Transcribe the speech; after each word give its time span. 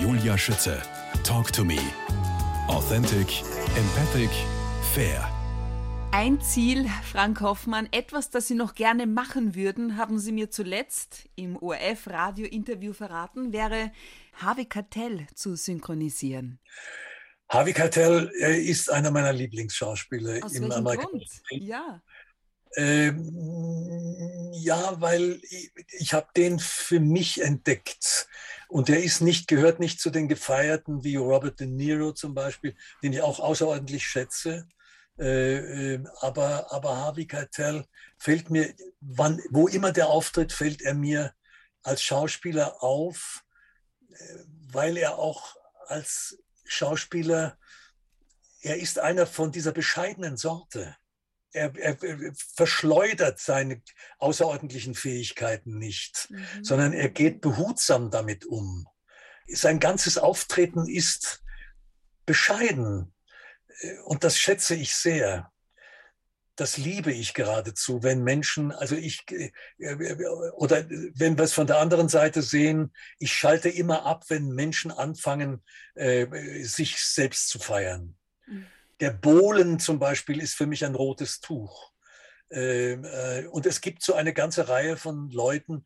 Julia 0.00 0.36
Schütze. 0.36 0.82
Talk 1.24 1.50
to 1.54 1.64
me. 1.64 1.78
Authentic, 2.68 3.42
empathic, 3.76 4.28
fair. 4.92 5.26
Ein 6.12 6.38
Ziel, 6.42 6.86
Frank 7.10 7.40
Hoffmann, 7.40 7.88
etwas, 7.92 8.28
das 8.28 8.46
Sie 8.46 8.54
noch 8.54 8.74
gerne 8.74 9.06
machen 9.06 9.54
würden, 9.54 9.96
haben 9.96 10.18
Sie 10.18 10.32
mir 10.32 10.50
zuletzt 10.50 11.30
im 11.34 11.56
ORF-Radio-Interview 11.56 12.92
verraten, 12.92 13.54
wäre 13.54 13.90
Harvey 14.34 14.66
Keitel 14.66 15.26
zu 15.34 15.56
synchronisieren. 15.56 16.60
Harvey 17.48 17.72
Keitel 17.72 18.28
ist 18.38 18.92
einer 18.92 19.10
meiner 19.10 19.32
Lieblingsschauspieler 19.32 20.44
Aus 20.44 20.52
im 20.52 20.64
welchem 20.64 20.76
amerikanischen 20.76 21.40
Grund? 21.48 21.62
Ja. 21.62 22.02
Ähm, 22.76 24.50
ja, 24.52 25.00
weil 25.00 25.40
ich, 25.48 25.72
ich 25.98 26.12
habe 26.12 26.26
den 26.36 26.58
für 26.58 27.00
mich 27.00 27.40
entdeckt. 27.40 28.28
Und 28.68 28.88
der 28.88 29.02
ist 29.02 29.20
nicht, 29.20 29.48
gehört 29.48 29.80
nicht 29.80 30.00
zu 30.00 30.10
den 30.10 30.28
Gefeierten 30.28 31.04
wie 31.04 31.16
Robert 31.16 31.60
De 31.60 31.66
Niro 31.66 32.12
zum 32.12 32.34
Beispiel, 32.34 32.74
den 33.02 33.12
ich 33.12 33.22
auch 33.22 33.38
außerordentlich 33.38 34.06
schätze. 34.06 34.66
Äh, 35.18 35.94
äh, 35.94 36.04
aber, 36.20 36.72
aber 36.72 36.96
Harvey 36.96 37.26
Keitel 37.26 37.86
fällt 38.18 38.50
mir, 38.50 38.74
wann, 39.00 39.40
wo 39.50 39.66
immer 39.66 39.92
der 39.92 40.08
auftritt, 40.08 40.52
fällt 40.52 40.82
er 40.82 40.94
mir 40.94 41.32
als 41.82 42.02
Schauspieler 42.02 42.82
auf, 42.82 43.42
äh, 44.10 44.14
weil 44.72 44.96
er 44.96 45.18
auch 45.18 45.56
als 45.86 46.38
Schauspieler, 46.64 47.56
er 48.60 48.76
ist 48.76 48.98
einer 48.98 49.26
von 49.26 49.52
dieser 49.52 49.72
bescheidenen 49.72 50.36
Sorte. 50.36 50.96
Er, 51.56 51.74
er, 51.76 52.02
er 52.02 52.32
verschleudert 52.54 53.40
seine 53.40 53.82
außerordentlichen 54.18 54.94
Fähigkeiten 54.94 55.78
nicht, 55.78 56.28
Mhm. 56.30 56.64
sondern 56.64 56.92
er 56.92 57.08
geht 57.08 57.40
behutsam 57.40 58.10
damit 58.10 58.44
um. 58.44 58.86
Sein 59.48 59.80
ganzes 59.80 60.18
Auftreten 60.18 60.86
ist 60.86 61.42
bescheiden 62.26 63.12
Äh, 63.80 63.98
und 64.04 64.24
das 64.24 64.38
schätze 64.38 64.74
ich 64.74 64.94
sehr. 64.94 65.50
Das 66.56 66.78
liebe 66.78 67.12
ich 67.12 67.34
geradezu, 67.34 68.02
wenn 68.02 68.22
Menschen, 68.24 68.72
also 68.72 68.96
ich, 68.96 69.24
äh, 69.30 69.52
oder 70.54 70.88
wenn 70.88 71.36
wir 71.36 71.44
es 71.44 71.52
von 71.52 71.66
der 71.66 71.78
anderen 71.78 72.08
Seite 72.08 72.40
sehen, 72.42 72.92
ich 73.18 73.32
schalte 73.34 73.68
immer 73.68 74.06
ab, 74.06 74.24
wenn 74.28 74.48
Menschen 74.48 74.90
anfangen, 74.90 75.62
äh, 75.94 76.26
sich 76.64 76.98
selbst 76.98 77.48
zu 77.50 77.58
feiern. 77.58 78.16
Mhm. 78.46 78.66
Der 79.00 79.10
Bohlen 79.10 79.78
zum 79.78 79.98
Beispiel 79.98 80.40
ist 80.40 80.54
für 80.54 80.66
mich 80.66 80.84
ein 80.84 80.94
rotes 80.94 81.40
Tuch. 81.40 81.92
Ähm, 82.50 83.04
äh, 83.04 83.46
Und 83.46 83.66
es 83.66 83.80
gibt 83.80 84.02
so 84.02 84.14
eine 84.14 84.32
ganze 84.32 84.68
Reihe 84.68 84.96
von 84.96 85.30
Leuten, 85.30 85.84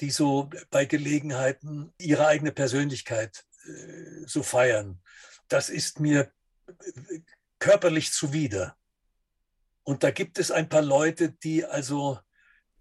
die 0.00 0.10
so 0.10 0.50
bei 0.70 0.84
Gelegenheiten 0.84 1.92
ihre 1.98 2.26
eigene 2.26 2.52
Persönlichkeit 2.52 3.44
äh, 3.64 4.26
so 4.26 4.42
feiern. 4.42 5.02
Das 5.48 5.68
ist 5.68 6.00
mir 6.00 6.32
äh, 6.68 7.20
körperlich 7.58 8.12
zuwider. 8.12 8.76
Und 9.82 10.02
da 10.02 10.10
gibt 10.10 10.38
es 10.38 10.50
ein 10.50 10.68
paar 10.68 10.82
Leute, 10.82 11.30
die 11.30 11.64
also 11.64 12.18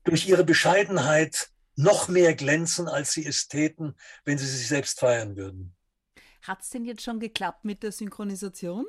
durch 0.04 0.28
ihre 0.28 0.44
Bescheidenheit 0.44 1.50
noch 1.76 2.08
mehr 2.08 2.34
glänzen, 2.36 2.88
als 2.88 3.12
sie 3.12 3.26
es 3.26 3.48
täten, 3.48 3.96
wenn 4.24 4.38
sie 4.38 4.48
sich 4.48 4.68
selbst 4.68 5.00
feiern 5.00 5.36
würden. 5.36 5.76
Hat 6.44 6.62
es 6.62 6.70
denn 6.70 6.86
jetzt 6.86 7.04
schon 7.04 7.20
geklappt 7.20 7.66
mit 7.66 7.84
der 7.84 7.92
Synchronisation? 7.92 8.86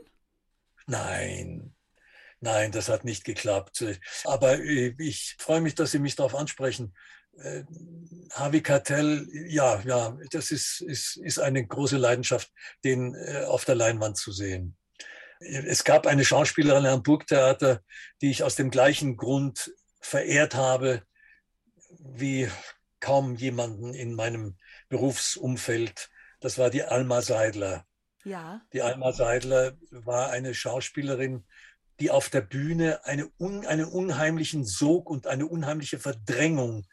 Nein, 0.87 1.75
nein, 2.41 2.73
das 2.73 2.89
hat 2.89 3.05
nicht 3.05 3.25
geklappt. 3.25 3.84
Aber 4.25 4.59
äh, 4.59 4.95
ich 4.98 5.37
freue 5.39 5.61
mich, 5.61 5.75
dass 5.75 5.91
Sie 5.91 5.98
mich 5.98 6.17
darauf 6.17 6.34
ansprechen. 6.34 6.95
Äh, 7.39 7.65
Harvey 8.33 8.62
Keitel, 8.62 9.29
ja, 9.48 9.81
ja, 9.83 10.17
das 10.31 10.51
ist, 10.51 10.81
ist, 10.81 11.17
ist 11.17 11.39
eine 11.39 11.67
große 11.67 11.97
Leidenschaft, 11.97 12.51
den 12.84 13.14
äh, 13.14 13.45
auf 13.45 13.64
der 13.64 13.75
Leinwand 13.75 14.17
zu 14.17 14.33
sehen. 14.33 14.77
Es 15.39 15.84
gab 15.84 16.07
eine 16.07 16.25
Schauspielerin 16.25 16.87
am 16.87 17.03
Burgtheater, 17.03 17.83
die 18.23 18.31
ich 18.31 18.42
aus 18.42 18.55
dem 18.55 18.70
gleichen 18.70 19.19
Grund 19.19 19.70
verehrt 20.01 20.55
habe, 20.55 21.02
wie 21.98 22.48
kaum 23.01 23.35
jemanden 23.35 23.92
in 23.92 24.14
meinem 24.14 24.57
Berufsumfeld. 24.89 26.08
Das 26.41 26.57
war 26.57 26.70
die 26.70 26.85
Alma 26.85 27.20
Seidler. 27.20 27.85
Ja. 28.27 28.61
Die 28.73 28.83
Alma 28.83 29.13
Seidler 29.13 29.77
war 29.91 30.31
eine 30.31 30.53
Schauspielerin, 30.53 31.45
die 32.01 32.11
auf 32.11 32.29
der 32.29 32.41
Bühne 32.41 33.05
eine 33.05 33.31
un, 33.39 33.64
einen 33.64 33.85
unheimlichen 33.85 34.64
Sog 34.64 35.09
und 35.09 35.29
eine 35.29 35.47
unheimliche 35.47 36.01
Verdrängung 36.01 36.87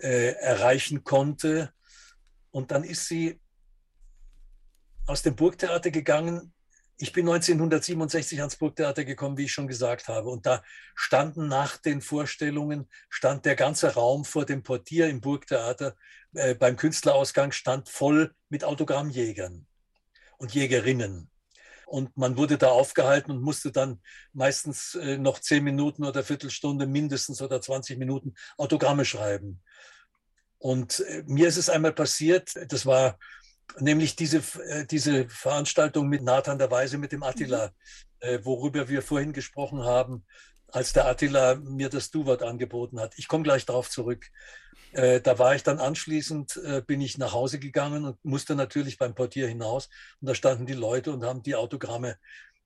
äh, 0.00 0.32
erreichen 0.40 1.04
konnte. 1.04 1.74
Und 2.50 2.70
dann 2.70 2.84
ist 2.84 3.06
sie 3.06 3.38
aus 5.06 5.20
dem 5.20 5.36
Burgtheater 5.36 5.90
gegangen. 5.90 6.54
Ich 6.96 7.12
bin 7.12 7.28
1967 7.28 8.38
ans 8.38 8.56
Burgtheater 8.56 9.04
gekommen, 9.04 9.36
wie 9.36 9.44
ich 9.44 9.52
schon 9.52 9.68
gesagt 9.68 10.08
habe. 10.08 10.30
Und 10.30 10.46
da 10.46 10.64
standen 10.94 11.48
nach 11.48 11.76
den 11.76 12.00
Vorstellungen, 12.00 12.88
stand 13.10 13.44
der 13.44 13.56
ganze 13.56 13.92
Raum 13.92 14.24
vor 14.24 14.46
dem 14.46 14.62
Portier 14.62 15.10
im 15.10 15.20
Burgtheater 15.20 15.96
äh, 16.32 16.54
beim 16.54 16.76
Künstlerausgang 16.76 17.52
stand 17.52 17.90
voll 17.90 18.34
mit 18.48 18.64
Autogrammjägern 18.64 19.66
und 20.38 20.54
Jägerinnen. 20.54 21.30
Und 21.86 22.16
man 22.16 22.36
wurde 22.36 22.58
da 22.58 22.68
aufgehalten 22.68 23.30
und 23.30 23.42
musste 23.42 23.72
dann 23.72 24.00
meistens 24.32 24.94
äh, 24.94 25.16
noch 25.16 25.38
zehn 25.38 25.64
Minuten 25.64 26.04
oder 26.04 26.22
Viertelstunde 26.22 26.86
mindestens 26.86 27.40
oder 27.40 27.60
20 27.60 27.98
Minuten 27.98 28.34
Autogramme 28.58 29.04
schreiben. 29.04 29.62
Und 30.58 31.00
äh, 31.00 31.22
mir 31.26 31.48
ist 31.48 31.56
es 31.56 31.70
einmal 31.70 31.92
passiert, 31.92 32.52
das 32.68 32.84
war 32.84 33.18
nämlich 33.78 34.16
diese, 34.16 34.42
äh, 34.66 34.86
diese 34.86 35.28
Veranstaltung 35.28 36.08
mit 36.08 36.22
Nathan 36.22 36.58
der 36.58 36.70
Weise, 36.70 36.98
mit 36.98 37.12
dem 37.12 37.22
Attila, 37.22 37.72
äh, 38.20 38.40
worüber 38.42 38.88
wir 38.88 39.02
vorhin 39.02 39.32
gesprochen 39.32 39.84
haben, 39.84 40.26
als 40.70 40.92
der 40.92 41.06
Attila 41.06 41.56
mir 41.56 41.88
das 41.88 42.10
Du-Wort 42.10 42.42
angeboten 42.42 43.00
hat. 43.00 43.14
Ich 43.16 43.28
komme 43.28 43.44
gleich 43.44 43.66
darauf 43.66 43.90
zurück. 43.90 44.26
Äh, 44.92 45.20
da 45.20 45.38
war 45.38 45.54
ich 45.54 45.62
dann 45.62 45.78
anschließend, 45.78 46.56
äh, 46.64 46.82
bin 46.86 47.00
ich 47.00 47.18
nach 47.18 47.32
Hause 47.32 47.58
gegangen 47.58 48.04
und 48.04 48.24
musste 48.24 48.54
natürlich 48.54 48.98
beim 48.98 49.14
Portier 49.14 49.48
hinaus. 49.48 49.88
Und 50.20 50.28
da 50.28 50.34
standen 50.34 50.66
die 50.66 50.74
Leute 50.74 51.12
und 51.12 51.24
haben 51.24 51.42
die 51.42 51.54
Autogramme 51.54 52.18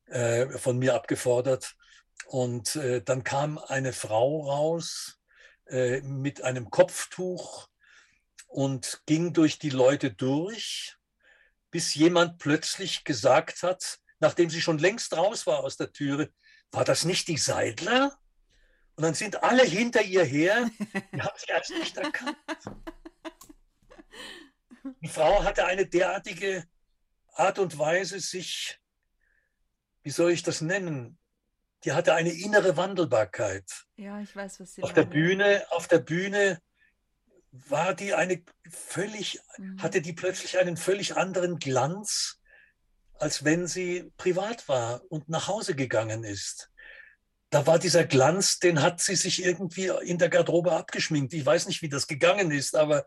äh, 0.06 0.46
von 0.58 0.78
mir 0.78 0.94
abgefordert. 0.94 1.74
Und 2.26 2.76
äh, 2.76 3.02
dann 3.02 3.24
kam 3.24 3.58
eine 3.58 3.92
Frau 3.92 4.46
raus 4.48 5.18
äh, 5.66 6.00
mit 6.02 6.42
einem 6.42 6.70
Kopftuch 6.70 7.68
und 8.46 9.02
ging 9.06 9.32
durch 9.32 9.58
die 9.58 9.70
Leute 9.70 10.12
durch, 10.12 10.96
bis 11.70 11.94
jemand 11.94 12.38
plötzlich 12.38 13.04
gesagt 13.04 13.62
hat, 13.62 13.98
nachdem 14.20 14.50
sie 14.50 14.60
schon 14.60 14.78
längst 14.78 15.16
raus 15.16 15.46
war 15.46 15.60
aus 15.60 15.76
der 15.76 15.90
Türe, 15.90 16.30
war 16.72 16.84
das 16.84 17.04
nicht 17.04 17.28
die 17.28 17.36
Seidler? 17.36 18.18
Und 18.96 19.04
dann 19.04 19.14
sind 19.14 19.42
alle 19.42 19.62
hinter 19.62 20.02
ihr 20.02 20.24
her, 20.24 20.68
die 21.14 21.22
haben 21.22 21.36
sie 21.38 21.46
erst 21.48 21.70
nicht 21.70 21.96
erkannt. 21.96 22.36
Die 25.00 25.08
Frau 25.08 25.44
hatte 25.44 25.64
eine 25.64 25.86
derartige 25.86 26.64
Art 27.34 27.58
und 27.58 27.78
Weise, 27.78 28.20
sich, 28.20 28.78
wie 30.02 30.10
soll 30.10 30.32
ich 30.32 30.42
das 30.42 30.60
nennen, 30.60 31.18
die 31.84 31.92
hatte 31.92 32.14
eine 32.14 32.32
innere 32.32 32.76
Wandelbarkeit. 32.76 33.64
Ja, 33.96 34.20
ich 34.20 34.34
weiß, 34.34 34.60
was 34.60 34.74
Sie 34.74 34.82
Auf 34.82 34.92
der. 34.92 35.04
Bühne, 35.04 35.64
auf 35.70 35.88
der 35.88 35.98
Bühne 35.98 36.60
war 37.50 37.94
die 37.94 38.14
eine 38.14 38.42
völlig, 38.70 39.40
Mhm. 39.58 39.82
hatte 39.82 40.00
die 40.02 40.12
plötzlich 40.12 40.58
einen 40.58 40.76
völlig 40.76 41.16
anderen 41.16 41.58
Glanz, 41.58 42.40
als 43.22 43.44
wenn 43.44 43.68
sie 43.68 44.10
privat 44.16 44.68
war 44.68 45.00
und 45.08 45.28
nach 45.28 45.46
Hause 45.46 45.76
gegangen 45.76 46.24
ist. 46.24 46.70
Da 47.50 47.66
war 47.68 47.78
dieser 47.78 48.04
Glanz, 48.04 48.58
den 48.58 48.82
hat 48.82 49.00
sie 49.00 49.14
sich 49.14 49.44
irgendwie 49.44 49.92
in 50.04 50.18
der 50.18 50.28
Garderobe 50.28 50.72
abgeschminkt. 50.72 51.32
Ich 51.32 51.46
weiß 51.46 51.68
nicht, 51.68 51.82
wie 51.82 51.88
das 51.88 52.08
gegangen 52.08 52.50
ist, 52.50 52.74
aber 52.74 53.06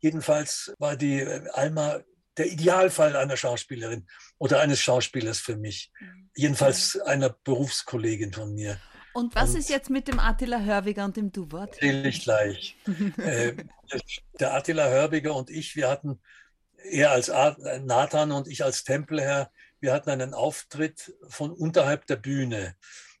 jedenfalls 0.00 0.74
war 0.78 0.96
die 0.96 1.20
äh, 1.20 1.48
Alma 1.52 2.00
der 2.36 2.46
Idealfall 2.50 3.16
einer 3.16 3.36
Schauspielerin 3.38 4.06
oder 4.36 4.60
eines 4.60 4.80
Schauspielers 4.80 5.38
für 5.38 5.56
mich. 5.56 5.92
Mhm. 5.98 6.30
Jedenfalls 6.34 7.00
einer 7.00 7.30
Berufskollegin 7.30 8.32
von 8.32 8.52
mir. 8.52 8.78
Und 9.14 9.34
was 9.34 9.50
Und- 9.50 9.60
ist 9.60 9.70
jetzt 9.70 9.88
mit 9.88 10.08
dem 10.08 10.18
Attila 10.18 10.60
Hörwiger 10.60 11.06
und 11.06 11.16
dem 11.16 11.32
Du-Wort? 11.32 11.74
Erzähle 11.74 12.08
ich 12.08 12.22
gleich. 12.22 12.76
äh, 13.16 13.54
der 14.40 14.54
Attila 14.54 14.88
Hörbiger 14.88 15.34
und 15.34 15.48
ich, 15.48 15.74
wir 15.76 15.88
hatten, 15.88 16.20
er 16.84 17.10
als 17.10 17.30
A- 17.30 17.56
Nathan 17.80 18.32
und 18.32 18.48
ich 18.48 18.62
als 18.64 18.84
Tempelherr, 18.84 19.50
wir 19.80 19.92
hatten 19.92 20.10
einen 20.10 20.34
Auftritt 20.34 21.14
von 21.28 21.50
unterhalb 21.50 22.06
der 22.06 22.16
Bühne. 22.16 22.76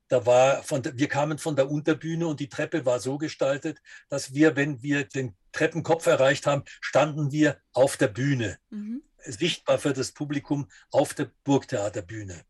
Da 0.08 0.26
war 0.26 0.62
von 0.62 0.82
wir 0.84 1.08
kamen 1.08 1.38
von 1.38 1.56
der 1.56 1.70
Unterbühne 1.70 2.26
und 2.26 2.38
die 2.40 2.48
Treppe 2.48 2.84
war 2.86 3.00
so 3.00 3.18
gestaltet, 3.18 3.80
dass 4.08 4.34
wir, 4.34 4.54
wenn 4.54 4.82
wir 4.82 5.04
den 5.04 5.34
Treppenkopf 5.52 6.06
erreicht 6.06 6.46
haben, 6.46 6.64
standen 6.80 7.32
wir 7.32 7.58
auf 7.72 7.96
der 7.96 8.08
Bühne, 8.08 8.58
Mhm. 8.70 9.02
sichtbar 9.24 9.78
für 9.78 9.92
das 9.94 10.12
Publikum 10.12 10.68
auf 10.90 11.14
der 11.14 11.30
Burgtheaterbühne. 11.44 12.42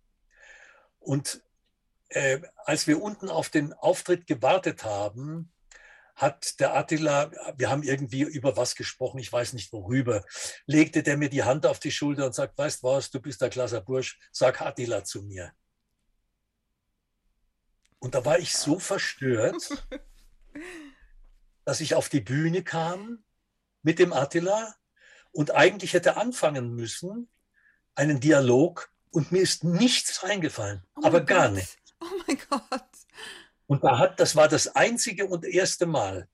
Und 0.98 1.42
äh, 2.08 2.40
als 2.64 2.86
wir 2.86 3.00
unten 3.02 3.28
auf 3.28 3.48
den 3.50 3.72
Auftritt 3.72 4.26
gewartet 4.26 4.84
haben, 4.84 5.52
hat 6.14 6.60
der 6.60 6.76
Attila, 6.76 7.30
wir 7.56 7.70
haben 7.70 7.82
irgendwie 7.82 8.22
über 8.22 8.56
was 8.56 8.76
gesprochen, 8.76 9.18
ich 9.18 9.32
weiß 9.32 9.52
nicht 9.52 9.72
worüber, 9.72 10.24
legte 10.66 11.02
der 11.02 11.16
mir 11.16 11.28
die 11.28 11.42
Hand 11.42 11.66
auf 11.66 11.80
die 11.80 11.90
Schulter 11.90 12.26
und 12.26 12.34
sagt, 12.34 12.56
weißt 12.56 12.82
was, 12.82 13.10
du 13.10 13.20
bist 13.20 13.40
der 13.40 13.50
klasse 13.50 13.80
Bursch, 13.80 14.18
sag 14.30 14.60
Attila 14.60 15.04
zu 15.04 15.22
mir. 15.22 15.52
Und 17.98 18.14
da 18.14 18.24
war 18.24 18.38
ich 18.38 18.52
so 18.52 18.78
verstört, 18.78 19.86
dass 21.64 21.80
ich 21.80 21.94
auf 21.94 22.08
die 22.08 22.20
Bühne 22.20 22.62
kam 22.62 23.24
mit 23.82 23.98
dem 23.98 24.12
Attila 24.12 24.74
und 25.32 25.54
eigentlich 25.54 25.94
hätte 25.94 26.16
anfangen 26.16 26.74
müssen, 26.74 27.28
einen 27.94 28.20
Dialog, 28.20 28.90
und 29.10 29.30
mir 29.30 29.42
ist 29.42 29.62
nichts 29.62 30.24
eingefallen, 30.24 30.84
oh 30.96 31.04
aber 31.04 31.20
gar 31.20 31.46
Gott. 31.48 31.56
nicht. 31.56 31.78
Oh 32.00 32.22
mein 32.26 32.38
Gott. 32.50 32.83
Und 33.66 33.84
da 33.84 33.98
hat, 33.98 34.20
das 34.20 34.36
war 34.36 34.48
das 34.48 34.68
einzige 34.74 35.26
und 35.26 35.44
erste 35.44 35.86
Mal, 35.86 36.28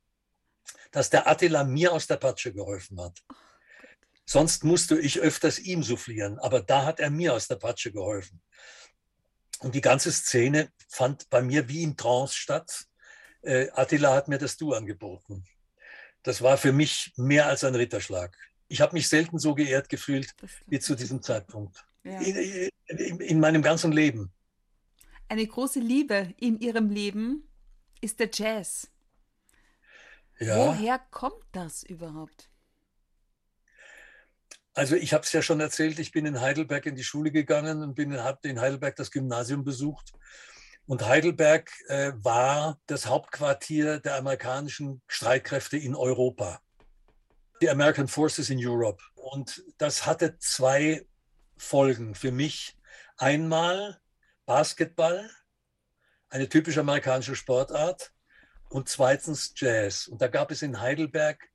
dass 0.91 1.11
der 1.11 1.29
Attila 1.29 1.65
mir 1.65 1.93
aus 1.93 2.07
der 2.07 2.17
Patsche 2.17 2.53
geholfen 2.53 3.01
hat. 3.01 3.23
Sonst 4.27 4.65
musste 4.65 4.99
ich 4.99 5.21
öfters 5.21 5.59
ihm 5.59 5.83
soufflieren, 5.83 6.39
aber 6.39 6.61
da 6.61 6.85
hat 6.85 7.01
er 7.01 7.11
mir 7.11 7.35
aus 7.35 7.49
der 7.49 7.57
Patsche 7.57 7.93
geholfen. 7.93 8.41
Und 9.61 9.75
die 9.75 9.81
ganze 9.81 10.11
Szene 10.13 10.71
fand 10.89 11.29
bei 11.31 11.43
mir 11.43 11.69
wie 11.69 11.83
in 11.83 11.97
Trance 11.97 12.35
statt. 12.35 12.87
Äh, 13.43 13.69
Attila 13.73 14.15
hat 14.15 14.29
mir 14.29 14.39
das 14.39 14.57
Du 14.57 14.73
angeboten. 14.73 15.45
Das 16.23 16.43
war 16.43 16.57
für 16.59 16.73
mich 16.73 17.13
mehr 17.17 17.47
als 17.47 17.65
ein 17.65 17.75
Ritterschlag. 17.75 18.37
Ich 18.69 18.81
habe 18.81 18.95
mich 18.95 19.09
selten 19.09 19.39
so 19.39 19.55
geehrt 19.55 19.89
gefühlt 19.89 20.35
wie 20.67 20.79
zu 20.79 20.95
diesem 20.95 21.23
Zeitpunkt. 21.23 21.85
Ja. 22.05 22.21
In, 22.21 22.71
in, 22.87 23.21
in 23.21 23.41
meinem 23.41 23.63
ganzen 23.63 23.93
Leben. 23.93 24.33
Eine 25.31 25.47
große 25.47 25.79
Liebe 25.79 26.35
in 26.39 26.59
Ihrem 26.59 26.91
Leben 26.91 27.49
ist 28.01 28.19
der 28.19 28.31
Jazz. 28.35 28.91
Ja. 30.41 30.57
Woher 30.57 30.99
kommt 30.99 31.45
das 31.53 31.85
überhaupt? 31.85 32.51
Also 34.75 34.97
ich 34.97 35.13
habe 35.13 35.23
es 35.23 35.31
ja 35.33 35.41
schon 35.41 35.61
erzählt, 35.61 36.01
ich 36.01 36.11
bin 36.11 36.27
in 36.27 36.41
Heidelberg 36.41 36.85
in 36.87 36.97
die 36.97 37.05
Schule 37.05 37.31
gegangen 37.31 37.81
und 37.81 37.97
habe 38.19 38.49
in 38.49 38.61
Heidelberg 38.61 38.97
das 38.97 39.13
Gymnasium 39.13 39.63
besucht. 39.63 40.13
Und 40.87 41.07
Heidelberg 41.07 41.71
äh, 41.87 42.11
war 42.17 42.81
das 42.87 43.07
Hauptquartier 43.07 44.01
der 44.01 44.17
amerikanischen 44.17 45.01
Streitkräfte 45.07 45.77
in 45.77 45.95
Europa. 45.95 46.61
Die 47.63 47.71
American 47.71 48.09
Forces 48.09 48.51
in 48.51 48.59
Europe. 48.67 49.01
Und 49.15 49.63
das 49.79 50.07
hatte 50.07 50.39
zwei 50.39 51.07
Folgen 51.57 52.17
für 52.17 52.33
mich. 52.33 52.77
Einmal 53.17 54.01
Basketball, 54.47 55.31
eine 56.29 56.49
typisch 56.49 56.79
amerikanische 56.79 57.37
Sportart, 57.37 58.13
und 58.71 58.89
zweitens 58.89 59.53
Jazz. 59.57 60.07
Und 60.07 60.23
da 60.23 60.29
gab 60.29 60.51
es 60.51 60.63
in 60.63 60.81
Heidelberg 60.81 61.51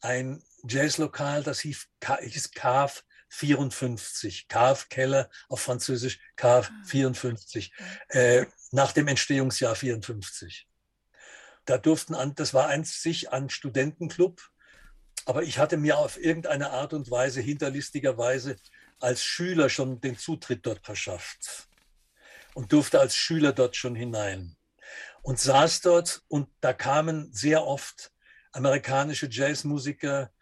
ein 0.00 0.42
Jazzlokal, 0.68 1.42
das 1.42 1.60
hieß, 1.60 1.88
hieß 2.20 2.52
Cave 2.52 2.92
54, 3.30 4.48
Cave 4.48 4.84
Keller 4.88 5.30
auf 5.48 5.60
Französisch, 5.60 6.20
Cave 6.36 6.68
54, 6.84 7.72
äh, 8.08 8.46
nach 8.70 8.92
dem 8.92 9.08
Entstehungsjahr 9.08 9.74
54. 9.74 10.68
Da 11.64 11.78
durften 11.78 12.14
an, 12.14 12.34
das 12.34 12.54
war 12.54 12.68
ein 12.68 12.84
sich 12.84 13.32
an 13.32 13.50
Studentenclub, 13.50 14.42
aber 15.24 15.42
ich 15.42 15.58
hatte 15.58 15.76
mir 15.76 15.98
auf 15.98 16.18
irgendeine 16.18 16.70
Art 16.70 16.92
und 16.92 17.10
Weise 17.10 17.40
hinterlistigerweise 17.40 18.56
als 19.00 19.22
Schüler 19.22 19.68
schon 19.68 20.00
den 20.00 20.16
Zutritt 20.16 20.66
dort 20.66 20.84
verschafft 20.84 21.67
und 22.58 22.72
durfte 22.72 22.98
als 22.98 23.14
Schüler 23.14 23.52
dort 23.52 23.76
schon 23.76 23.94
hinein 23.94 24.56
und 25.22 25.38
saß 25.38 25.80
dort 25.80 26.22
und 26.26 26.48
da 26.60 26.72
kamen 26.72 27.32
sehr 27.32 27.64
oft 27.64 28.10
amerikanische 28.50 29.28
Jazzmusiker, 29.30 30.32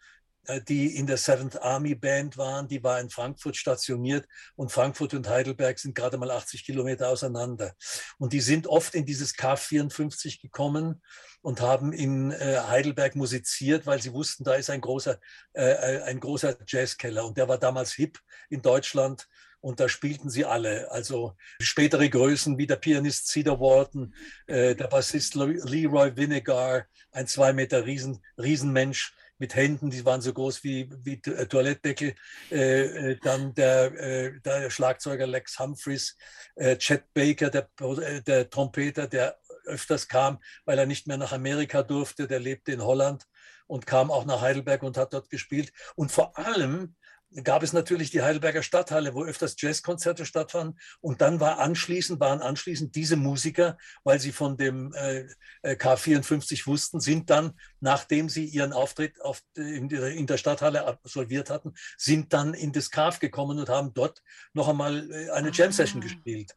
äh, 0.45 0.59
die 0.59 0.95
in 0.95 1.05
der 1.05 1.17
Seventh 1.17 1.61
Army 1.61 1.93
Band 1.93 2.35
waren, 2.35 2.67
die 2.67 2.83
war 2.83 2.99
in 2.99 3.11
Frankfurt 3.11 3.55
stationiert 3.55 4.27
und 4.55 4.71
Frankfurt 4.71 5.13
und 5.13 5.29
Heidelberg 5.29 5.77
sind 5.77 5.93
gerade 5.93 6.17
mal 6.17 6.31
80 6.31 6.65
Kilometer 6.65 7.09
auseinander. 7.09 7.75
Und 8.17 8.33
die 8.33 8.41
sind 8.41 8.65
oft 8.65 8.95
in 8.95 9.05
dieses 9.05 9.35
K54 9.35 10.41
gekommen 10.41 11.03
und 11.41 11.61
haben 11.61 11.93
in 11.93 12.31
äh, 12.31 12.61
Heidelberg 12.67 13.15
musiziert, 13.15 13.85
weil 13.85 14.01
sie 14.01 14.11
wussten, 14.11 14.43
da 14.43 14.55
ist 14.55 14.71
ein 14.71 14.81
großer, 14.81 15.19
äh, 15.53 16.01
ein 16.01 16.19
großer 16.19 16.57
Jazzkeller. 16.65 17.27
Und 17.27 17.37
der 17.37 17.47
war 17.47 17.59
damals 17.59 17.91
hip 17.91 18.17
in 18.49 18.63
Deutschland. 18.63 19.27
Und 19.59 19.79
da 19.79 19.89
spielten 19.89 20.29
sie 20.29 20.45
alle, 20.45 20.91
also 20.91 21.35
spätere 21.61 22.09
Größen 22.09 22.57
wie 22.57 22.67
der 22.67 22.75
Pianist 22.75 23.27
Cedar 23.27 23.59
Walton, 23.59 24.13
äh, 24.45 24.75
der 24.75 24.87
Bassist 24.87 25.35
Leroy 25.35 26.15
Vinegar, 26.15 26.85
ein 27.11 27.27
zwei 27.27 27.53
Meter 27.53 27.85
Riesen, 27.85 28.23
Riesenmensch, 28.37 29.13
mit 29.39 29.55
Händen, 29.55 29.89
die 29.89 30.03
waren 30.05 30.21
so 30.21 30.33
groß 30.33 30.63
wie, 30.63 30.89
wie 31.03 31.21
äh, 31.25 31.45
Toilettdeckel. 31.45 32.15
Äh, 32.51 33.11
äh, 33.11 33.19
dann 33.21 33.53
der, 33.53 33.93
äh, 33.93 34.39
der, 34.41 34.69
Schlagzeuger 34.69 35.27
Lex 35.27 35.59
Humphreys, 35.59 36.17
äh, 36.55 36.75
Chet 36.77 37.13
Baker, 37.13 37.49
der, 37.49 37.69
der 38.21 38.49
Trompeter, 38.49 39.07
der 39.07 39.37
öfters 39.65 40.07
kam, 40.07 40.39
weil 40.65 40.79
er 40.79 40.85
nicht 40.85 41.07
mehr 41.07 41.17
nach 41.17 41.33
Amerika 41.33 41.83
durfte, 41.83 42.27
der 42.27 42.39
lebte 42.39 42.71
in 42.71 42.81
Holland 42.81 43.25
und 43.67 43.85
kam 43.85 44.11
auch 44.11 44.25
nach 44.25 44.41
Heidelberg 44.41 44.81
und 44.83 44.97
hat 44.97 45.13
dort 45.13 45.29
gespielt. 45.29 45.71
Und 45.95 46.11
vor 46.11 46.37
allem 46.37 46.95
gab 47.43 47.61
es 47.63 47.73
natürlich 47.73 48.09
die 48.09 48.21
Heidelberger 48.21 48.63
Stadthalle, 48.63 49.13
wo 49.13 49.23
öfters 49.23 49.55
Jazzkonzerte 49.57 50.25
stattfanden. 50.25 50.79
Und 51.01 51.21
dann 51.21 51.39
war 51.39 51.59
anschließend, 51.59 52.19
waren 52.19 52.41
anschließend 52.41 52.95
diese 52.95 53.15
Musiker, 53.15 53.77
weil 54.03 54.19
sie 54.19 54.31
von 54.31 54.57
dem 54.57 54.93
äh, 54.93 55.27
äh 55.61 55.75
K54 55.75 56.65
wussten, 56.67 56.99
sind 56.99 57.29
dann, 57.29 57.53
nachdem 57.79 58.29
sie 58.29 58.45
ihren 58.45 58.73
Auftritt 58.73 59.21
auf, 59.21 59.41
in, 59.55 59.89
der, 59.89 60.11
in, 60.11 60.27
der, 60.27 60.37
Stadthalle 60.37 60.85
absolviert 60.85 61.49
hatten, 61.49 61.73
sind 61.97 62.33
dann 62.33 62.53
in 62.53 62.71
das 62.71 62.89
KAF 62.89 63.19
gekommen 63.19 63.59
und 63.59 63.69
haben 63.69 63.93
dort 63.93 64.23
noch 64.53 64.67
einmal 64.67 65.11
äh, 65.11 65.29
eine 65.31 65.51
Jam-Session 65.51 66.01
ah. 66.01 66.03
gespielt. 66.03 66.55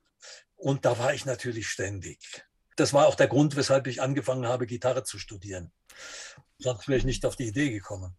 Und 0.56 0.84
da 0.84 0.98
war 0.98 1.14
ich 1.14 1.24
natürlich 1.24 1.68
ständig. 1.68 2.44
Das 2.76 2.92
war 2.92 3.06
auch 3.06 3.14
der 3.14 3.28
Grund, 3.28 3.56
weshalb 3.56 3.86
ich 3.86 4.00
angefangen 4.00 4.46
habe, 4.46 4.66
Gitarre 4.66 5.04
zu 5.04 5.18
studieren. 5.18 5.72
Sonst 6.58 6.88
wäre 6.88 6.98
ich 6.98 7.04
nicht 7.04 7.24
auf 7.26 7.36
die 7.36 7.48
Idee 7.48 7.70
gekommen. 7.70 8.16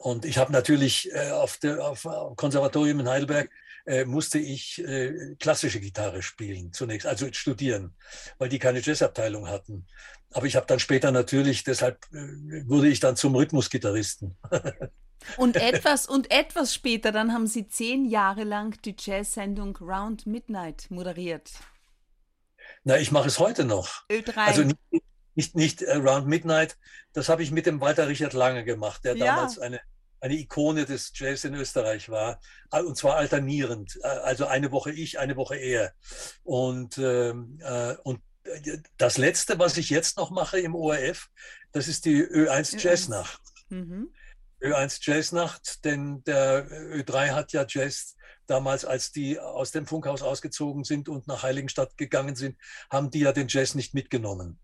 Und 0.00 0.24
ich 0.24 0.38
habe 0.38 0.50
natürlich 0.50 1.12
äh, 1.12 1.30
auf, 1.30 1.58
dem 1.58 1.78
Konservatorium 2.34 3.00
in 3.00 3.08
Heidelberg 3.08 3.50
äh, 3.84 4.06
musste 4.06 4.38
ich 4.38 4.82
äh, 4.82 5.34
klassische 5.38 5.78
Gitarre 5.78 6.22
spielen 6.22 6.72
zunächst, 6.72 7.06
also 7.06 7.30
studieren, 7.32 7.94
weil 8.38 8.48
die 8.48 8.58
keine 8.58 8.80
Jazzabteilung 8.80 9.48
hatten. 9.48 9.86
Aber 10.32 10.46
ich 10.46 10.56
habe 10.56 10.64
dann 10.64 10.78
später 10.78 11.10
natürlich, 11.12 11.64
deshalb 11.64 12.06
äh, 12.14 12.66
wurde 12.66 12.88
ich 12.88 13.00
dann 13.00 13.14
zum 13.16 13.34
Rhythmusgitarristen. 13.34 14.38
und 15.36 15.56
etwas 15.56 16.06
und 16.06 16.30
etwas 16.30 16.72
später, 16.72 17.12
dann 17.12 17.34
haben 17.34 17.46
Sie 17.46 17.68
zehn 17.68 18.06
Jahre 18.06 18.44
lang 18.44 18.80
die 18.80 18.96
Jazz-Sendung 18.98 19.76
Round 19.82 20.26
Midnight 20.26 20.90
moderiert. 20.90 21.50
Na, 22.84 22.96
ich 22.96 23.12
mache 23.12 23.28
es 23.28 23.38
heute 23.38 23.66
noch. 23.66 24.08
Ö3. 24.08 24.34
Also 24.34 24.62
nicht, 24.62 25.04
nicht, 25.34 25.56
nicht 25.56 25.86
Around 25.86 26.26
Midnight, 26.26 26.78
das 27.12 27.28
habe 27.28 27.42
ich 27.42 27.50
mit 27.50 27.66
dem 27.66 27.82
Walter 27.82 28.08
Richard 28.08 28.32
Lange 28.32 28.64
gemacht, 28.64 29.04
der 29.04 29.14
ja. 29.16 29.26
damals 29.26 29.58
eine, 29.58 29.80
eine 30.20 30.34
Ikone 30.34 30.84
des 30.84 31.12
Jazz 31.14 31.44
in 31.44 31.54
Österreich 31.54 32.08
war. 32.08 32.40
Und 32.70 32.96
zwar 32.96 33.16
alternierend. 33.16 34.02
Also 34.04 34.46
eine 34.46 34.70
Woche 34.70 34.92
ich, 34.92 35.18
eine 35.18 35.36
Woche 35.36 35.56
er. 35.56 35.92
Und, 36.42 36.98
ähm, 36.98 37.58
äh, 37.62 37.94
und 38.02 38.20
das 38.96 39.18
Letzte, 39.18 39.58
was 39.58 39.76
ich 39.76 39.90
jetzt 39.90 40.16
noch 40.16 40.30
mache 40.30 40.58
im 40.58 40.74
ORF, 40.74 41.28
das 41.72 41.88
ist 41.88 42.04
die 42.04 42.22
Ö1 42.22 42.78
Jazznacht. 42.82 43.40
Mhm. 43.68 44.12
Ö1 44.62 44.98
Jazznacht, 45.02 45.84
denn 45.84 46.22
der 46.24 46.68
Ö3 46.70 47.30
hat 47.30 47.52
ja 47.52 47.64
Jazz 47.66 48.16
damals, 48.46 48.84
als 48.84 49.12
die 49.12 49.38
aus 49.38 49.70
dem 49.70 49.86
Funkhaus 49.86 50.22
ausgezogen 50.22 50.84
sind 50.84 51.08
und 51.08 51.28
nach 51.28 51.44
Heiligenstadt 51.44 51.96
gegangen 51.96 52.34
sind, 52.34 52.58
haben 52.90 53.10
die 53.10 53.20
ja 53.20 53.32
den 53.32 53.46
Jazz 53.48 53.74
nicht 53.74 53.94
mitgenommen. 53.94 54.58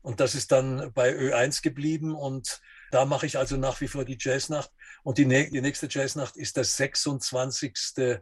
Und 0.00 0.20
das 0.20 0.34
ist 0.34 0.52
dann 0.52 0.92
bei 0.94 1.12
Ö1 1.12 1.62
geblieben 1.62 2.14
und 2.14 2.60
da 2.92 3.04
mache 3.04 3.26
ich 3.26 3.38
also 3.38 3.56
nach 3.56 3.80
wie 3.80 3.88
vor 3.88 4.04
die 4.04 4.18
Jazznacht. 4.18 4.70
Und 5.02 5.18
die, 5.18 5.26
die 5.26 5.60
nächste 5.60 5.88
Jazznacht 5.90 6.36
ist 6.36 6.56
der 6.56 6.64
26. 6.64 8.20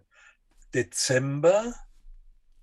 Dezember. 0.74 1.74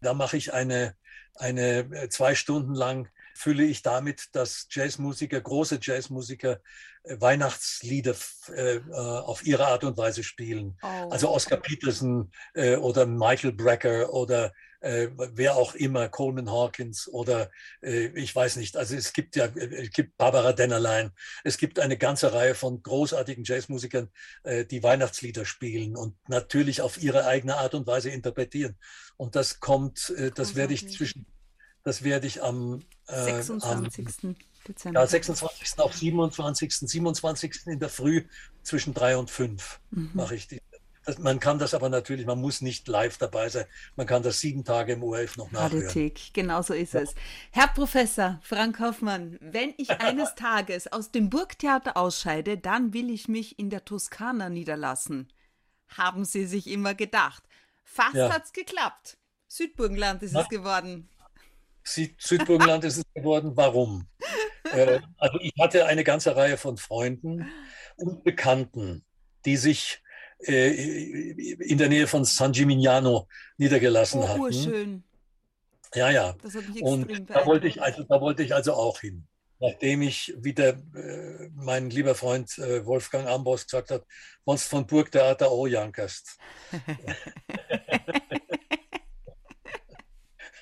Da 0.01 0.13
mache 0.13 0.37
ich 0.37 0.53
eine, 0.53 0.95
eine 1.35 1.79
äh, 1.79 2.09
zwei 2.09 2.35
Stunden 2.35 2.73
lang 2.73 3.09
fülle 3.37 3.63
ich 3.63 3.83
damit, 3.83 4.29
dass 4.31 4.67
Jazzmusiker, 4.69 5.39
große 5.39 5.79
Jazzmusiker 5.81 6.59
äh, 7.03 7.21
Weihnachtslieder 7.21 8.15
äh, 8.49 8.77
äh, 8.77 8.81
auf 8.91 9.45
ihre 9.45 9.67
Art 9.67 9.83
und 9.83 9.97
Weise 9.97 10.23
spielen. 10.23 10.77
Oh. 10.81 11.09
Also 11.09 11.29
Oscar 11.29 11.57
Peterson 11.57 12.31
äh, 12.55 12.77
oder 12.77 13.05
Michael 13.05 13.53
Brecker 13.53 14.11
oder 14.11 14.53
äh, 14.79 15.09
wer 15.33 15.55
auch 15.55 15.75
immer, 15.75 16.09
Coleman 16.09 16.51
Hawkins 16.51 17.07
oder 17.07 17.51
äh, 17.81 18.07
ich 18.07 18.35
weiß 18.35 18.55
nicht. 18.55 18.75
Also 18.75 18.95
es 18.95 19.13
gibt 19.13 19.35
ja, 19.35 19.45
es 19.45 19.91
gibt 19.91 20.17
Barbara 20.17 20.53
Dennerlein. 20.53 21.11
Es 21.43 21.57
gibt 21.57 21.79
eine 21.79 21.97
ganze 21.97 22.33
Reihe 22.33 22.55
von 22.55 22.81
großartigen 22.81 23.43
Jazzmusikern, 23.43 24.09
die 24.45 24.83
Weihnachtslieder 24.83 25.45
spielen 25.45 25.95
und 25.95 26.15
natürlich 26.27 26.81
auf 26.81 27.01
ihre 27.01 27.25
eigene 27.25 27.57
Art 27.57 27.75
und 27.75 27.85
Weise 27.87 28.09
interpretieren. 28.09 28.77
Und 29.15 29.35
das 29.35 29.59
kommt, 29.59 30.13
das 30.35 30.55
werde 30.55 30.73
ich 30.73 30.89
zwischen 30.89 31.25
das 31.87 32.03
werde 32.03 32.27
ich 32.27 32.43
am, 32.43 32.81
äh, 33.07 33.23
26. 33.23 34.25
Am 34.25 34.35
Dezember. 34.67 34.99
Ja, 34.99 35.07
26. 35.07 35.79
auf 35.79 35.95
27. 35.95 36.73
27. 36.79 37.67
in 37.67 37.79
der 37.79 37.87
Früh 37.87 38.25
zwischen 38.61 38.93
drei 38.93 39.15
und 39.15 39.31
fünf 39.31 39.79
mhm. 39.91 40.11
mache 40.13 40.35
ich 40.35 40.49
die. 40.49 40.61
Das, 41.05 41.17
man 41.19 41.39
kann 41.39 41.59
das 41.59 41.73
aber 41.73 41.87
natürlich, 41.87 42.25
man 42.25 42.41
muss 42.41 42.59
nicht 42.59 42.89
live 42.89 43.17
dabei 43.17 43.47
sein. 43.47 43.67
Man 43.95 44.05
kann 44.05 44.21
das 44.21 44.41
sieben 44.41 44.65
Tage 44.65 44.91
im 44.91 45.03
ORF 45.03 45.37
noch 45.37 45.49
nachhören. 45.51 45.83
Radiothek, 45.83 46.33
genau 46.33 46.61
so 46.61 46.73
ist 46.73 46.93
ja. 46.93 46.99
es. 46.99 47.15
Herr 47.51 47.69
Professor 47.69 48.37
Frank 48.43 48.81
Hoffmann, 48.81 49.37
wenn 49.39 49.73
ich 49.77 49.89
eines 50.01 50.35
Tages 50.35 50.91
aus 50.91 51.11
dem 51.11 51.29
Burgtheater 51.29 51.95
ausscheide, 51.95 52.57
dann 52.57 52.91
will 52.91 53.09
ich 53.09 53.29
mich 53.29 53.57
in 53.57 53.69
der 53.69 53.85
Toskana 53.85 54.49
niederlassen. 54.49 55.31
Haben 55.87 56.25
Sie 56.25 56.47
sich 56.47 56.67
immer 56.67 56.95
gedacht. 56.95 57.43
Fast 57.85 58.15
ja. 58.15 58.41
es 58.43 58.51
geklappt. 58.51 59.17
Südburgenland 59.47 60.21
ist 60.23 60.33
ja. 60.33 60.41
es 60.41 60.49
geworden. 60.49 61.07
Südburgenland 61.87 62.83
ist 62.83 62.97
es 62.97 63.03
geworden. 63.13 63.51
Warum? 63.55 64.07
äh, 64.73 64.99
also 65.17 65.39
ich 65.41 65.53
hatte 65.59 65.85
eine 65.85 66.03
ganze 66.03 66.35
Reihe 66.35 66.57
von 66.57 66.77
Freunden 66.77 67.49
und 67.95 68.23
Bekannten, 68.23 69.05
die 69.45 69.57
sich 69.57 70.01
äh, 70.39 70.69
in 70.71 71.77
der 71.77 71.89
Nähe 71.89 72.07
von 72.07 72.25
San 72.25 72.51
Gimignano 72.51 73.27
niedergelassen 73.57 74.21
oh, 74.21 74.27
hatten. 74.27 74.53
Schön. 74.53 75.03
Ja, 75.95 76.09
ja. 76.09 76.35
und 76.81 77.29
da 77.29 77.45
wollte, 77.45 77.67
ich 77.67 77.81
also, 77.81 78.03
da 78.03 78.19
wollte 78.19 78.43
ich 78.43 78.53
also 78.53 78.73
auch 78.73 78.99
hin. 78.99 79.25
Nachdem 79.59 80.03
ich 80.03 80.35
wieder 80.37 80.77
äh, 80.93 81.49
mein 81.55 81.89
lieber 81.89 82.13
Freund 82.13 82.57
äh, 82.59 82.85
Wolfgang 82.85 83.27
Ambros 83.27 83.65
gesagt 83.65 83.89
hat, 83.89 84.03
wenn 84.45 84.57
von 84.57 84.85
Burgtheater 84.85 85.49
auch 85.49 85.65
jankerst. 85.65 86.37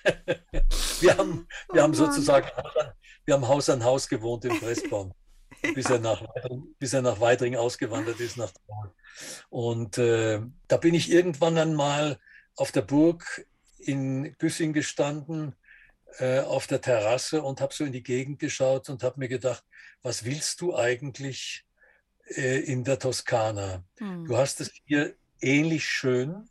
wir 1.05 1.17
haben, 1.17 1.47
wir 1.71 1.81
oh 1.81 1.83
haben 1.83 1.93
sozusagen 1.93 2.47
wir 3.25 3.33
haben 3.33 3.47
Haus 3.47 3.69
an 3.69 3.83
Haus 3.83 4.07
gewohnt 4.07 4.45
im 4.45 4.59
Pressbaum, 4.59 5.13
bis 5.73 5.89
er 5.89 5.99
nach, 5.99 6.23
bis 6.79 6.93
er 6.93 7.01
nach 7.01 7.19
Weidring 7.19 7.55
ausgewandert 7.55 8.19
ist, 8.19 8.37
nach 8.37 8.51
Und 9.49 9.97
äh, 9.97 10.41
da 10.67 10.77
bin 10.77 10.93
ich 10.93 11.11
irgendwann 11.11 11.57
einmal 11.57 12.19
auf 12.55 12.71
der 12.71 12.83
Burg 12.83 13.45
in 13.79 14.35
Güssing 14.37 14.73
gestanden, 14.73 15.55
äh, 16.19 16.39
auf 16.41 16.67
der 16.67 16.81
Terrasse 16.81 17.41
und 17.41 17.61
habe 17.61 17.73
so 17.73 17.83
in 17.83 17.91
die 17.91 18.03
Gegend 18.03 18.39
geschaut 18.39 18.89
und 18.89 19.03
habe 19.03 19.19
mir 19.19 19.27
gedacht, 19.27 19.63
was 20.01 20.23
willst 20.23 20.61
du 20.61 20.75
eigentlich 20.75 21.65
äh, 22.27 22.59
in 22.59 22.83
der 22.83 22.99
Toskana? 22.99 23.83
Hm. 23.97 24.25
Du 24.25 24.37
hast 24.37 24.61
es 24.61 24.71
hier 24.85 25.15
ähnlich 25.41 25.85
schön, 25.85 26.49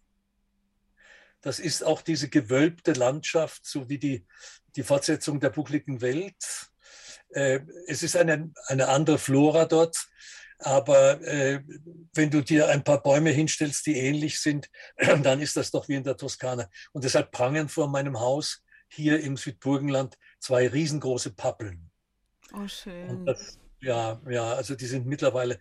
das 1.45 1.59
ist 1.59 1.85
auch 1.85 2.01
diese 2.01 2.31
gewölbte 2.31 2.95
Landschaft, 2.95 3.67
so 3.67 3.91
wie 3.91 3.99
die, 3.99 4.27
die 4.77 4.83
Fortsetzung 4.83 5.41
der 5.41 5.51
buckligen 5.51 6.01
Welt. 6.01 6.71
Äh, 7.29 7.61
es 7.87 8.03
ist 8.03 8.17
eine, 8.17 8.51
eine 8.67 8.89
andere 8.89 9.19
Flora 9.19 9.67
dort, 9.67 10.07
aber 10.59 11.21
äh, 11.21 11.61
wenn 12.15 12.31
du 12.31 12.41
dir 12.41 12.69
ein 12.69 12.83
paar 12.83 13.03
Bäume 13.03 13.29
hinstellst, 13.29 13.85
die 13.85 13.99
ähnlich 13.99 14.41
sind, 14.41 14.71
dann 15.23 15.43
ist 15.43 15.59
das 15.59 15.71
doch 15.71 15.87
wie 15.87 15.97
in 15.97 16.05
der 16.05 16.17
Toskana. 16.17 16.71
Und 16.93 17.05
deshalb 17.05 17.31
prangen 17.31 17.69
vor 17.69 17.89
meinem 17.89 18.19
Haus 18.21 18.65
hier 18.89 19.21
im 19.21 19.37
Südburgenland 19.37 20.17
zwei 20.41 20.67
riesengroße 20.67 21.35
Pappeln. 21.35 21.91
Oh, 22.55 22.67
schön. 22.67 23.27
Das, 23.27 23.59
ja, 23.81 24.19
ja, 24.31 24.55
also 24.55 24.75
die 24.77 24.87
sind 24.87 25.05
mittlerweile 25.05 25.61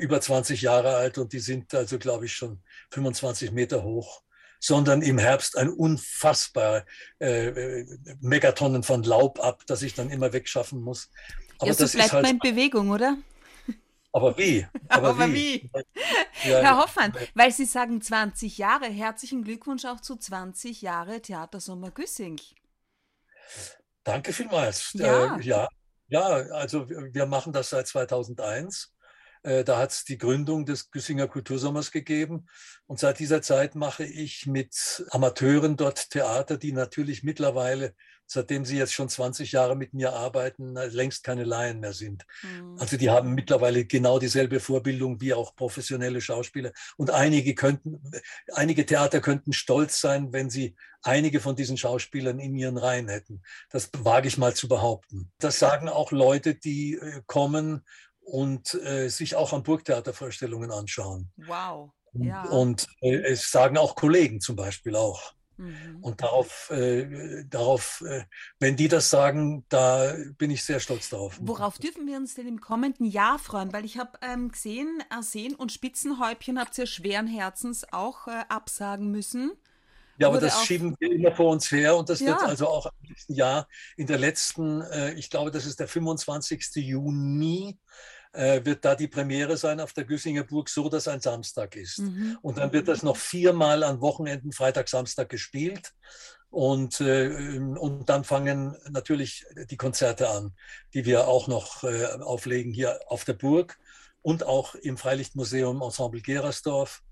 über 0.00 0.20
20 0.20 0.62
Jahre 0.62 0.96
alt 0.96 1.18
und 1.18 1.32
die 1.32 1.38
sind 1.38 1.72
also, 1.74 2.00
glaube 2.00 2.24
ich, 2.24 2.32
schon 2.32 2.60
25 2.90 3.52
Meter 3.52 3.84
hoch 3.84 4.24
sondern 4.62 5.02
im 5.02 5.18
Herbst 5.18 5.58
ein 5.58 5.68
unfassbar 5.68 6.86
äh, 7.20 7.48
äh, 7.48 7.86
Megatonnen 8.20 8.84
von 8.84 9.02
Laub 9.02 9.40
ab, 9.40 9.64
das 9.66 9.82
ich 9.82 9.94
dann 9.94 10.08
immer 10.08 10.32
wegschaffen 10.32 10.80
muss. 10.80 11.10
Aber 11.58 11.66
ja, 11.66 11.74
so 11.74 11.84
das 11.84 11.92
bleibt 11.92 12.06
ist 12.06 12.12
halt, 12.12 12.22
man 12.22 12.32
in 12.34 12.38
Bewegung, 12.38 12.90
oder? 12.90 13.18
Aber 14.12 14.38
wie? 14.38 14.66
Aber, 14.88 15.10
aber 15.10 15.28
wie? 15.28 15.68
wie? 15.72 16.48
Ja, 16.48 16.60
Herr 16.60 16.76
Hoffmann, 16.78 17.12
weil 17.34 17.50
Sie 17.50 17.64
sagen 17.64 18.00
20 18.00 18.58
Jahre, 18.58 18.86
herzlichen 18.86 19.42
Glückwunsch 19.42 19.84
auch 19.84 20.00
zu 20.00 20.16
20 20.16 20.82
Jahre 20.82 21.20
Theatersommer 21.20 21.90
Güssing. 21.90 22.40
Danke 24.04 24.32
vielmals. 24.32 24.92
Ja. 24.92 25.36
Äh, 25.36 25.42
ja, 25.42 25.68
ja, 26.08 26.22
also 26.22 26.88
wir 26.88 27.26
machen 27.26 27.52
das 27.52 27.70
seit 27.70 27.88
2001. 27.88 28.92
Äh, 29.42 29.64
da 29.64 29.78
hat 29.78 29.90
es 29.90 30.04
die 30.04 30.18
Gründung 30.18 30.64
des 30.64 30.90
Güssinger 30.90 31.28
Kultursommers 31.28 31.90
gegeben. 31.90 32.46
Und 32.86 32.98
seit 33.00 33.18
dieser 33.18 33.42
Zeit 33.42 33.74
mache 33.74 34.04
ich 34.04 34.46
mit 34.46 35.04
Amateuren 35.10 35.76
dort 35.76 36.10
Theater, 36.10 36.56
die 36.56 36.72
natürlich 36.72 37.22
mittlerweile, 37.22 37.94
seitdem 38.26 38.64
sie 38.64 38.78
jetzt 38.78 38.92
schon 38.92 39.08
20 39.08 39.52
Jahre 39.52 39.76
mit 39.76 39.94
mir 39.94 40.12
arbeiten, 40.12 40.74
längst 40.74 41.24
keine 41.24 41.44
Laien 41.44 41.80
mehr 41.80 41.92
sind. 41.92 42.24
Mhm. 42.42 42.76
Also 42.78 42.96
die 42.96 43.10
haben 43.10 43.34
mittlerweile 43.34 43.84
genau 43.84 44.18
dieselbe 44.18 44.60
Vorbildung 44.60 45.20
wie 45.20 45.34
auch 45.34 45.56
professionelle 45.56 46.20
Schauspieler. 46.20 46.72
Und 46.96 47.10
einige 47.10 47.54
könnten, 47.54 48.00
einige 48.52 48.86
Theater 48.86 49.20
könnten 49.20 49.52
stolz 49.52 50.00
sein, 50.00 50.32
wenn 50.32 50.50
sie 50.50 50.76
einige 51.02 51.40
von 51.40 51.56
diesen 51.56 51.76
Schauspielern 51.76 52.38
in 52.38 52.54
ihren 52.54 52.78
Reihen 52.78 53.08
hätten. 53.08 53.42
Das 53.70 53.90
wage 53.98 54.28
ich 54.28 54.38
mal 54.38 54.54
zu 54.54 54.68
behaupten. 54.68 55.32
Das 55.38 55.58
sagen 55.58 55.88
auch 55.88 56.12
Leute, 56.12 56.54
die 56.54 56.94
äh, 56.94 57.22
kommen 57.26 57.82
und 58.24 58.74
äh, 58.74 59.08
sich 59.08 59.34
auch 59.36 59.52
an 59.52 59.62
Burgtheatervorstellungen 59.62 60.70
anschauen. 60.70 61.30
Wow. 61.36 61.90
Ja. 62.14 62.44
Und, 62.44 62.86
äh, 63.00 63.16
es 63.16 63.50
sagen 63.50 63.78
auch 63.78 63.94
Kollegen 63.94 64.40
zum 64.40 64.56
Beispiel 64.56 64.96
auch. 64.96 65.32
Mhm. 65.56 65.98
Und 66.00 66.22
darauf, 66.22 66.70
äh, 66.70 67.44
darauf 67.44 68.02
äh, 68.06 68.24
wenn 68.58 68.76
die 68.76 68.88
das 68.88 69.10
sagen, 69.10 69.64
da 69.68 70.14
bin 70.38 70.50
ich 70.50 70.64
sehr 70.64 70.80
stolz 70.80 71.10
drauf. 71.10 71.38
Worauf 71.40 71.78
dürfen 71.78 72.06
wir 72.06 72.16
uns 72.16 72.34
denn 72.34 72.48
im 72.48 72.60
kommenden 72.60 73.06
Jahr 73.06 73.38
freuen? 73.38 73.72
Weil 73.72 73.84
ich 73.84 73.98
habe 73.98 74.18
ähm, 74.22 74.50
gesehen, 74.50 75.02
Arsen 75.10 75.54
und 75.54 75.72
Spitzenhäubchen 75.72 76.58
habt 76.58 76.76
ihr 76.78 76.86
schweren 76.86 77.26
Herzens 77.26 77.84
auch 77.92 78.26
äh, 78.28 78.44
absagen 78.48 79.10
müssen. 79.10 79.52
Ja, 80.22 80.28
aber 80.28 80.40
das 80.40 80.64
schieben 80.64 80.96
wir 81.00 81.12
immer 81.12 81.32
vor 81.32 81.50
uns 81.50 81.70
her 81.70 81.96
und 81.96 82.08
das 82.08 82.20
ja. 82.20 82.28
wird 82.28 82.42
also 82.42 82.68
auch 82.68 82.86
im 82.86 83.08
nächsten 83.08 83.34
Jahr 83.34 83.66
in 83.96 84.06
der 84.06 84.18
letzten, 84.18 84.80
äh, 84.82 85.12
ich 85.14 85.30
glaube, 85.30 85.50
das 85.50 85.66
ist 85.66 85.80
der 85.80 85.88
25. 85.88 86.76
Juni, 86.76 87.78
äh, 88.32 88.64
wird 88.64 88.84
da 88.84 88.94
die 88.94 89.08
Premiere 89.08 89.56
sein 89.56 89.80
auf 89.80 89.92
der 89.92 90.04
Güssinger 90.04 90.44
Burg, 90.44 90.68
so 90.68 90.88
dass 90.88 91.08
ein 91.08 91.20
Samstag 91.20 91.76
ist. 91.76 91.98
Mhm. 91.98 92.38
Und 92.40 92.58
dann 92.58 92.72
wird 92.72 92.88
das 92.88 93.02
noch 93.02 93.16
viermal 93.16 93.82
an 93.82 94.00
Wochenenden, 94.00 94.52
Freitag, 94.52 94.88
Samstag 94.88 95.28
gespielt. 95.28 95.92
Und, 96.50 97.00
äh, 97.00 97.58
und 97.58 98.08
dann 98.08 98.24
fangen 98.24 98.76
natürlich 98.90 99.44
die 99.70 99.76
Konzerte 99.76 100.30
an, 100.30 100.54
die 100.94 101.04
wir 101.04 101.26
auch 101.26 101.48
noch 101.48 101.82
äh, 101.82 102.06
auflegen 102.20 102.72
hier 102.72 103.00
auf 103.06 103.24
der 103.24 103.34
Burg 103.34 103.78
und 104.20 104.44
auch 104.44 104.74
im 104.76 104.96
Freilichtmuseum 104.98 105.82
Ensemble 105.82 106.20
Gerersdorf 106.20 107.02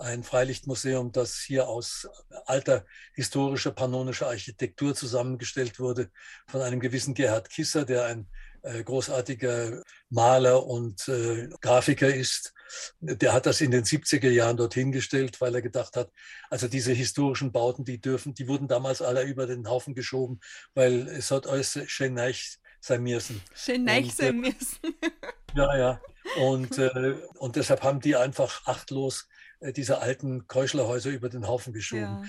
ein 0.00 0.22
Freilichtmuseum, 0.24 1.12
das 1.12 1.38
hier 1.38 1.68
aus 1.68 2.08
alter 2.46 2.84
historischer 3.14 3.70
pannonischer 3.70 4.28
Architektur 4.28 4.94
zusammengestellt 4.94 5.78
wurde 5.78 6.10
von 6.48 6.62
einem 6.62 6.80
gewissen 6.80 7.14
Gerhard 7.14 7.50
Kisser, 7.50 7.84
der 7.84 8.06
ein 8.06 8.26
äh, 8.62 8.82
großartiger 8.82 9.82
Maler 10.08 10.66
und 10.66 11.08
äh, 11.08 11.48
Grafiker 11.60 12.12
ist. 12.12 12.52
Der 13.00 13.32
hat 13.32 13.46
das 13.46 13.60
in 13.60 13.70
den 13.70 13.84
70er 13.84 14.30
Jahren 14.30 14.56
dorthin 14.56 14.92
gestellt, 14.92 15.40
weil 15.40 15.54
er 15.54 15.62
gedacht 15.62 15.96
hat, 15.96 16.10
also 16.50 16.68
diese 16.68 16.92
historischen 16.92 17.52
Bauten, 17.52 17.84
die 17.84 18.00
dürfen, 18.00 18.34
die 18.34 18.48
wurden 18.48 18.68
damals 18.68 19.02
alle 19.02 19.22
über 19.22 19.46
den 19.46 19.68
Haufen 19.68 19.94
geschoben, 19.94 20.40
weil 20.74 21.08
es 21.08 21.30
hat 21.30 21.46
alles 21.46 21.78
schön 21.86 22.14
neich 22.14 22.58
sein 22.80 23.02
müssen. 23.02 23.40
Schön 23.54 23.86
sein 23.86 24.10
äh, 24.18 24.32
müssen. 24.32 24.78
ja, 25.54 25.76
ja. 25.76 26.00
Und, 26.38 26.78
äh, 26.78 27.16
und 27.38 27.56
deshalb 27.56 27.82
haben 27.82 28.00
die 28.00 28.14
einfach 28.14 28.66
achtlos 28.66 29.26
äh, 29.60 29.72
diese 29.72 30.00
alten 30.00 30.46
Keuschlerhäuser 30.46 31.10
über 31.10 31.28
den 31.28 31.46
Haufen 31.46 31.72
geschoben. 31.72 32.02
Ja. 32.02 32.24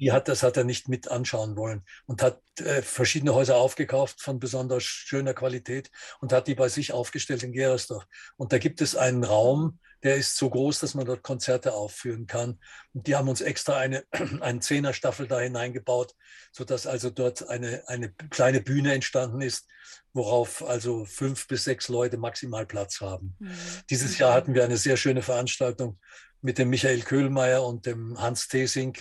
Die 0.00 0.12
hat, 0.12 0.28
das 0.28 0.42
hat 0.42 0.56
er 0.56 0.64
nicht 0.64 0.88
mit 0.88 1.10
anschauen 1.10 1.56
wollen 1.56 1.82
und 2.06 2.22
hat 2.22 2.40
äh, 2.58 2.82
verschiedene 2.82 3.34
Häuser 3.34 3.56
aufgekauft 3.56 4.20
von 4.20 4.38
besonders 4.38 4.82
schöner 4.82 5.34
Qualität 5.34 5.90
und 6.20 6.32
hat 6.32 6.48
die 6.48 6.54
bei 6.54 6.68
sich 6.68 6.92
aufgestellt 6.92 7.42
in 7.42 7.52
Gerersdorf. 7.52 8.04
Und 8.36 8.52
da 8.52 8.58
gibt 8.58 8.80
es 8.80 8.96
einen 8.96 9.24
Raum, 9.24 9.78
der 10.04 10.16
ist 10.16 10.36
so 10.36 10.50
groß, 10.50 10.80
dass 10.80 10.94
man 10.94 11.06
dort 11.06 11.22
Konzerte 11.22 11.72
aufführen 11.72 12.26
kann. 12.26 12.60
Und 12.92 13.06
die 13.06 13.16
haben 13.16 13.28
uns 13.28 13.40
extra 13.40 13.78
eine, 13.78 14.04
eine 14.40 14.60
Zehnerstaffel 14.60 15.26
da 15.26 15.40
hineingebaut, 15.40 16.14
sodass 16.52 16.86
also 16.86 17.08
dort 17.08 17.48
eine, 17.48 17.82
eine 17.88 18.12
kleine 18.30 18.60
Bühne 18.60 18.92
entstanden 18.92 19.40
ist, 19.40 19.66
worauf 20.12 20.62
also 20.62 21.06
fünf 21.06 21.48
bis 21.48 21.64
sechs 21.64 21.88
Leute 21.88 22.18
maximal 22.18 22.66
Platz 22.66 23.00
haben. 23.00 23.34
Mhm. 23.38 23.56
Dieses 23.88 24.18
Jahr 24.18 24.34
hatten 24.34 24.54
wir 24.54 24.64
eine 24.64 24.76
sehr 24.76 24.98
schöne 24.98 25.22
Veranstaltung 25.22 25.98
mit 26.44 26.58
dem 26.58 26.68
Michael 26.68 27.00
Köhlmeier 27.00 27.64
und 27.64 27.86
dem 27.86 28.20
Hans 28.20 28.48
Tesing. 28.48 28.98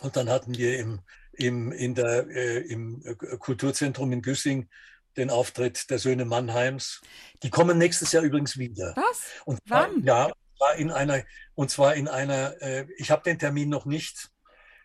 Und 0.00 0.16
dann 0.16 0.30
hatten 0.30 0.56
wir 0.56 0.78
im, 0.78 1.00
im, 1.32 1.72
in 1.72 1.94
der, 1.94 2.26
äh, 2.28 2.58
im 2.60 3.04
Kulturzentrum 3.38 4.10
in 4.12 4.22
Güssing 4.22 4.68
den 5.16 5.28
Auftritt 5.28 5.90
der 5.90 5.98
Söhne 5.98 6.24
Mannheims. 6.24 7.02
Die 7.42 7.50
kommen 7.50 7.76
nächstes 7.76 8.12
Jahr 8.12 8.22
übrigens 8.22 8.56
wieder. 8.56 8.94
Was? 8.96 9.20
Und 9.44 9.58
Wann? 9.66 10.02
Ja, 10.04 10.32
in 10.78 10.90
einer, 10.90 11.22
und 11.54 11.70
zwar 11.70 11.94
in 11.96 12.08
einer, 12.08 12.60
äh, 12.62 12.86
ich 12.96 13.10
habe 13.10 13.24
den 13.24 13.38
Termin 13.38 13.68
noch 13.68 13.84
nicht. 13.84 14.30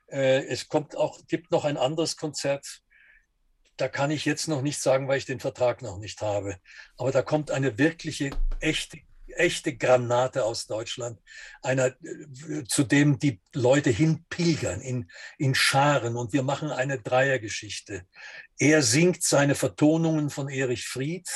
Äh, 0.08 0.46
es 0.48 0.68
kommt 0.68 0.98
auch, 0.98 1.26
gibt 1.28 1.52
noch 1.52 1.64
ein 1.64 1.78
anderes 1.78 2.18
Konzert 2.18 2.82
da 3.78 3.90
kann 3.90 4.10
ich 4.10 4.24
jetzt 4.24 4.48
noch 4.48 4.62
nicht 4.62 4.80
sagen, 4.80 5.10
weil 5.10 5.18
ich 5.18 5.26
den 5.26 5.42
Vertrag 5.42 5.82
noch 5.82 5.98
nicht 5.98 6.22
habe. 6.22 6.58
Aber 6.98 7.12
da 7.12 7.22
kommt 7.22 7.52
eine 7.52 7.78
wirkliche, 7.78 8.30
echte, 8.62 9.00
echte 9.36 9.76
Granate 9.76 10.44
aus 10.44 10.68
Deutschland, 10.68 11.20
einer, 11.62 11.88
äh, 11.88 12.64
zu 12.68 12.84
dem 12.84 13.20
die 13.20 13.40
Leute 13.54 13.90
hinpilgern 13.90 14.82
in, 14.82 15.10
in 15.38 15.56
Scharen. 15.56 16.16
Und 16.16 16.34
wir 16.34 16.44
machen 16.44 16.72
eine 16.72 17.00
Dreiergeschichte. 17.00 18.06
Er 18.58 18.82
singt 18.82 19.24
seine 19.24 19.56
Vertonungen 19.56 20.30
von 20.30 20.50
Erich 20.50 20.86
Fried. 20.88 21.28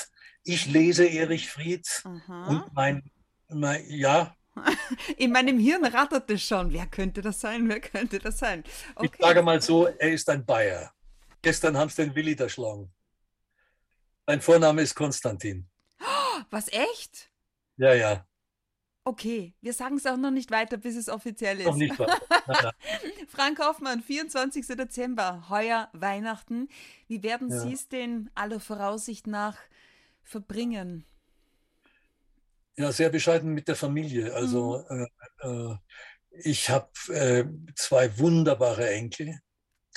Ich 0.43 0.65
lese 0.65 1.05
Erich 1.05 1.49
Fried. 1.49 1.87
Aha. 2.03 2.47
Und 2.47 2.73
mein, 2.73 3.11
mein, 3.49 3.83
ja, 3.87 4.35
in 5.17 5.31
meinem 5.31 5.59
Hirn 5.59 5.85
rattert 5.85 6.29
es 6.29 6.43
schon. 6.43 6.73
Wer 6.73 6.87
könnte 6.87 7.21
das 7.21 7.39
sein? 7.39 7.67
Wer 7.69 7.79
könnte 7.79 8.19
das 8.19 8.39
sein? 8.39 8.63
Okay. 8.95 9.09
Ich 9.11 9.19
sage 9.19 9.41
mal 9.41 9.61
so, 9.61 9.87
er 9.87 10.11
ist 10.11 10.29
ein 10.29 10.45
Bayer. 10.45 10.91
Gestern 11.41 11.77
haben 11.77 11.89
sie 11.89 12.03
den 12.03 12.15
Willi 12.15 12.35
erschlagen. 12.35 12.91
Sein 14.27 14.41
Vorname 14.41 14.81
ist 14.81 14.95
Konstantin. 14.95 15.67
Was, 16.49 16.67
echt? 16.67 17.29
Ja, 17.79 17.93
ja. 17.93 18.25
Okay, 19.05 19.55
wir 19.61 19.73
sagen 19.73 19.95
es 19.95 20.05
auch 20.05 20.17
noch 20.17 20.31
nicht 20.31 20.51
weiter, 20.51 20.77
bis 20.77 20.97
es 20.97 21.07
offiziell 21.07 21.59
ist. 21.61 21.65
Noch 21.65 21.77
nicht 21.77 21.97
weiter. 21.97 22.19
Frank 23.27 23.59
Hoffmann, 23.59 24.01
24. 24.01 24.67
Dezember, 24.67 25.49
heuer 25.49 25.89
Weihnachten. 25.93 26.67
Wie 27.07 27.23
werden 27.23 27.49
ja. 27.49 27.59
Sie 27.59 27.73
es 27.73 27.87
denn 27.87 28.29
aller 28.35 28.59
Voraussicht 28.59 29.27
nach 29.27 29.57
verbringen? 30.21 31.05
Ja, 32.75 32.91
sehr 32.91 33.09
bescheiden 33.09 33.53
mit 33.53 33.69
der 33.69 33.77
Familie. 33.77 34.33
Also 34.33 34.85
mhm. 34.89 35.07
äh, 35.41 35.47
äh, 35.47 35.77
ich 36.31 36.69
habe 36.69 36.91
äh, 37.07 37.45
zwei 37.75 38.15
wunderbare 38.19 38.89
Enkel. 38.89 39.39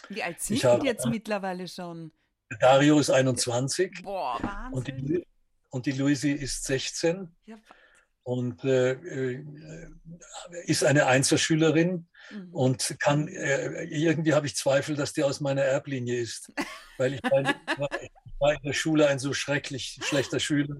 Wie 0.08 0.22
alt 0.22 0.40
sind 0.40 0.62
die 0.62 0.86
jetzt 0.86 1.06
mittlerweile 1.06 1.66
schon? 1.66 2.12
Dario 2.60 2.98
ist 3.00 3.10
21. 3.10 4.02
Boah, 4.02 4.38
Wahnsinn. 4.40 4.72
Und 4.72 4.88
die, 4.88 5.26
und 5.72 5.86
die 5.86 5.92
Luisi 5.92 6.30
ist 6.30 6.64
16. 6.64 7.34
Ja. 7.46 7.58
Und 8.24 8.62
äh, 8.62 8.92
äh, 8.92 9.44
ist 10.66 10.84
eine 10.84 11.06
Einzelschülerin 11.06 12.08
mhm. 12.30 12.54
und 12.54 12.96
kann, 13.00 13.26
äh, 13.26 13.82
irgendwie 13.84 14.34
habe 14.34 14.46
ich 14.46 14.54
Zweifel, 14.54 14.94
dass 14.94 15.12
die 15.12 15.24
aus 15.24 15.40
meiner 15.40 15.62
Erblinie 15.62 16.20
ist. 16.20 16.52
Weil 16.98 17.14
ich, 17.14 17.22
war, 17.24 17.40
ich 18.00 18.10
war 18.38 18.52
in 18.52 18.62
der 18.62 18.74
Schule 18.74 19.08
ein 19.08 19.18
so 19.18 19.32
schrecklich 19.32 19.98
schlechter 20.02 20.38
Schüler. 20.38 20.76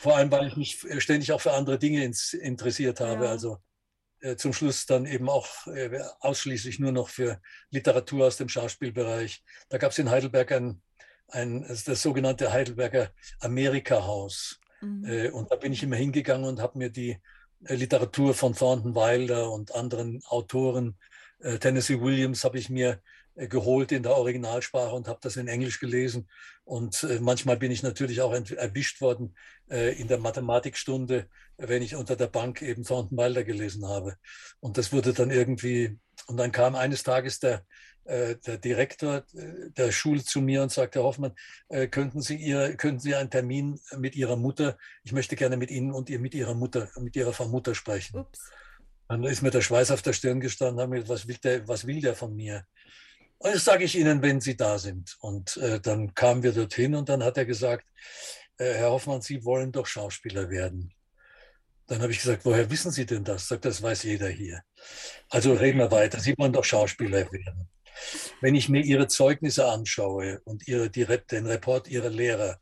Vor 0.00 0.16
allem, 0.16 0.30
weil 0.30 0.48
ich 0.48 0.56
mich 0.56 0.84
ständig 0.98 1.32
auch 1.32 1.40
für 1.40 1.52
andere 1.52 1.78
Dinge 1.78 2.04
interessiert 2.04 3.00
habe. 3.00 3.24
Ja. 3.24 3.30
Also 3.30 3.58
äh, 4.20 4.36
zum 4.36 4.52
Schluss 4.52 4.86
dann 4.86 5.06
eben 5.06 5.28
auch 5.28 5.66
äh, 5.68 6.00
ausschließlich 6.20 6.78
nur 6.78 6.92
noch 6.92 7.08
für 7.08 7.40
Literatur 7.70 8.26
aus 8.26 8.36
dem 8.36 8.48
Schauspielbereich. 8.48 9.44
Da 9.68 9.78
gab 9.78 9.92
es 9.92 9.98
in 9.98 10.10
Heidelberg 10.10 10.52
ein, 10.52 10.82
ein, 11.28 11.66
das 11.68 12.02
sogenannte 12.02 12.52
Heidelberger 12.52 13.10
Amerika-Haus. 13.40 14.60
Mhm. 14.80 15.04
Äh, 15.04 15.30
und 15.30 15.50
da 15.50 15.56
bin 15.56 15.72
ich 15.72 15.82
immer 15.82 15.96
hingegangen 15.96 16.46
und 16.46 16.60
habe 16.60 16.78
mir 16.78 16.90
die 16.90 17.18
Literatur 17.60 18.34
von 18.34 18.54
Thornton 18.54 18.94
Wilder 18.94 19.50
und 19.50 19.74
anderen 19.74 20.22
Autoren, 20.26 20.96
Tennessee 21.60 22.00
Williams, 22.00 22.44
habe 22.44 22.58
ich 22.58 22.68
mir 22.68 23.00
geholt 23.36 23.92
in 23.92 24.02
der 24.02 24.16
Originalsprache 24.16 24.94
und 24.94 25.08
habe 25.08 25.18
das 25.22 25.36
in 25.36 25.48
Englisch 25.48 25.78
gelesen. 25.78 26.28
Und 26.64 27.02
äh, 27.04 27.20
manchmal 27.20 27.56
bin 27.58 27.70
ich 27.70 27.82
natürlich 27.82 28.20
auch 28.22 28.32
erwischt 28.32 29.00
worden 29.00 29.36
äh, 29.70 29.94
in 30.00 30.08
der 30.08 30.18
Mathematikstunde, 30.18 31.28
wenn 31.58 31.82
ich 31.82 31.94
unter 31.94 32.16
der 32.16 32.28
Bank 32.28 32.62
eben 32.62 32.84
Thornton 32.84 33.18
Wilder 33.18 33.44
gelesen 33.44 33.86
habe. 33.86 34.16
Und 34.60 34.78
das 34.78 34.92
wurde 34.92 35.12
dann 35.12 35.30
irgendwie, 35.30 35.98
und 36.26 36.38
dann 36.38 36.50
kam 36.50 36.74
eines 36.74 37.02
Tages 37.02 37.38
der, 37.38 37.54
äh, 37.56 37.60
der 38.06 38.58
Direktor 38.58 39.24
äh, 39.34 39.70
der 39.70 39.92
Schule 39.92 40.24
zu 40.24 40.40
mir 40.40 40.62
und 40.62 40.72
sagte, 40.72 41.00
Herr 41.00 41.06
Hoffmann, 41.06 41.34
äh, 41.68 41.88
könnten 41.88 42.22
Sie, 42.22 42.36
ihr, 42.36 42.76
könnten 42.76 43.00
Sie 43.00 43.14
einen 43.14 43.30
Termin 43.30 43.80
mit 43.96 44.14
Ihrer 44.14 44.36
Mutter, 44.36 44.78
ich 45.04 45.12
möchte 45.12 45.36
gerne 45.36 45.56
mit 45.56 45.70
Ihnen 45.70 45.92
und 45.92 46.08
ihr, 46.08 46.18
mit 46.18 46.34
Ihrer 46.34 46.54
Mutter, 46.54 46.88
mit 46.98 47.16
Ihrer 47.16 47.32
Vermutter 47.32 47.74
sprechen. 47.74 48.20
Ups. 48.20 48.50
Dann 49.08 49.24
ist 49.24 49.42
mir 49.42 49.50
der 49.50 49.60
Schweiß 49.60 49.90
auf 49.90 50.02
der 50.02 50.12
Stirn 50.12 50.40
gestanden, 50.40 50.80
haben 50.80 50.90
mir, 50.90 51.08
was 51.08 51.28
will 51.28 51.36
der, 51.42 51.66
was 51.68 51.86
will 51.86 52.00
der 52.00 52.14
von 52.14 52.34
mir? 52.34 52.64
Das 53.38 53.64
sage 53.64 53.84
ich 53.84 53.96
Ihnen, 53.96 54.22
wenn 54.22 54.40
Sie 54.40 54.56
da 54.56 54.78
sind. 54.78 55.16
Und 55.20 55.56
äh, 55.58 55.80
dann 55.80 56.14
kamen 56.14 56.42
wir 56.42 56.52
dorthin 56.52 56.94
und 56.94 57.08
dann 57.08 57.22
hat 57.22 57.36
er 57.36 57.44
gesagt, 57.44 57.86
äh, 58.58 58.72
Herr 58.72 58.90
Hoffmann, 58.90 59.20
Sie 59.20 59.44
wollen 59.44 59.72
doch 59.72 59.86
Schauspieler 59.86 60.48
werden. 60.50 60.92
Dann 61.86 62.02
habe 62.02 62.10
ich 62.10 62.18
gesagt, 62.18 62.44
woher 62.44 62.68
wissen 62.70 62.90
Sie 62.90 63.06
denn 63.06 63.22
das? 63.22 63.46
Sagt, 63.46 63.64
das 63.64 63.80
weiß 63.80 64.02
jeder 64.04 64.28
hier. 64.28 64.62
Also 65.28 65.52
reden 65.52 65.78
wir 65.78 65.90
weiter. 65.90 66.18
Sie 66.18 66.34
wollen 66.36 66.52
doch 66.52 66.64
Schauspieler 66.64 67.30
werden. 67.30 67.68
Wenn 68.40 68.54
ich 68.54 68.68
mir 68.68 68.82
Ihre 68.82 69.08
Zeugnisse 69.08 69.66
anschaue 69.66 70.40
und 70.44 70.66
ihre, 70.68 70.90
die, 70.90 71.06
den 71.30 71.46
Report 71.46 71.88
Ihrer 71.88 72.10
Lehrer 72.10 72.60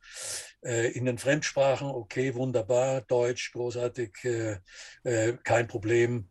äh, 0.64 0.92
in 0.92 1.05
den 1.05 1.18
Fremdsprachen, 1.18 1.88
okay, 1.88 2.35
wunderbar, 2.35 3.03
Deutsch, 3.03 3.53
großartig, 3.53 4.12
äh, 4.25 4.59
äh, 5.05 5.37
kein 5.44 5.66
Problem. 5.66 6.31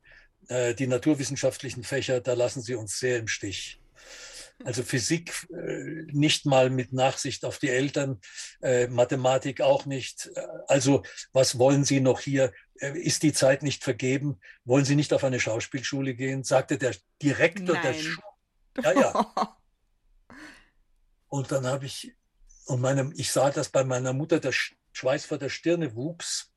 Die 0.78 0.88
naturwissenschaftlichen 0.88 1.86
Fächer, 1.86 2.20
da 2.20 2.34
lassen 2.34 2.62
Sie 2.62 2.76
uns 2.76 3.00
sehr 3.00 3.18
im 3.18 3.30
Stich. 3.30 3.80
Also 4.66 4.84
Physik 4.84 5.32
nicht 6.12 6.46
mal 6.46 6.70
mit 6.70 6.92
Nachsicht 6.92 7.46
auf 7.46 7.60
die 7.60 7.70
Eltern, 7.70 8.20
Mathematik 8.90 9.62
auch 9.62 9.86
nicht. 9.86 10.30
Also 10.68 11.02
was 11.32 11.58
wollen 11.60 11.86
Sie 11.86 12.02
noch 12.02 12.20
hier? 12.20 12.52
Ist 12.76 13.24
die 13.24 13.32
Zeit 13.32 13.64
nicht 13.64 13.86
vergeben? 13.86 14.42
Wollen 14.66 14.84
Sie 14.84 14.98
nicht 14.98 15.14
auf 15.14 15.24
eine 15.24 15.40
Schauspielschule 15.40 16.14
gehen? 16.14 16.44
sagte 16.44 16.78
der 16.78 16.94
Direktor 17.22 17.76
Nein. 17.76 17.84
der 17.84 17.94
Schule. 17.94 18.33
Ja, 18.82 18.92
ja. 18.94 19.58
Und 21.30 21.52
dann 21.52 21.66
habe 21.66 21.88
ich, 21.88 22.16
und 22.68 22.80
meine, 22.80 23.12
ich 23.16 23.32
sah, 23.32 23.50
dass 23.50 23.70
bei 23.70 23.84
meiner 23.84 24.14
Mutter 24.14 24.40
der 24.40 24.54
Schweiß 24.92 25.26
vor 25.26 25.40
der 25.40 25.50
Stirne 25.50 25.96
wuchs. 25.96 26.54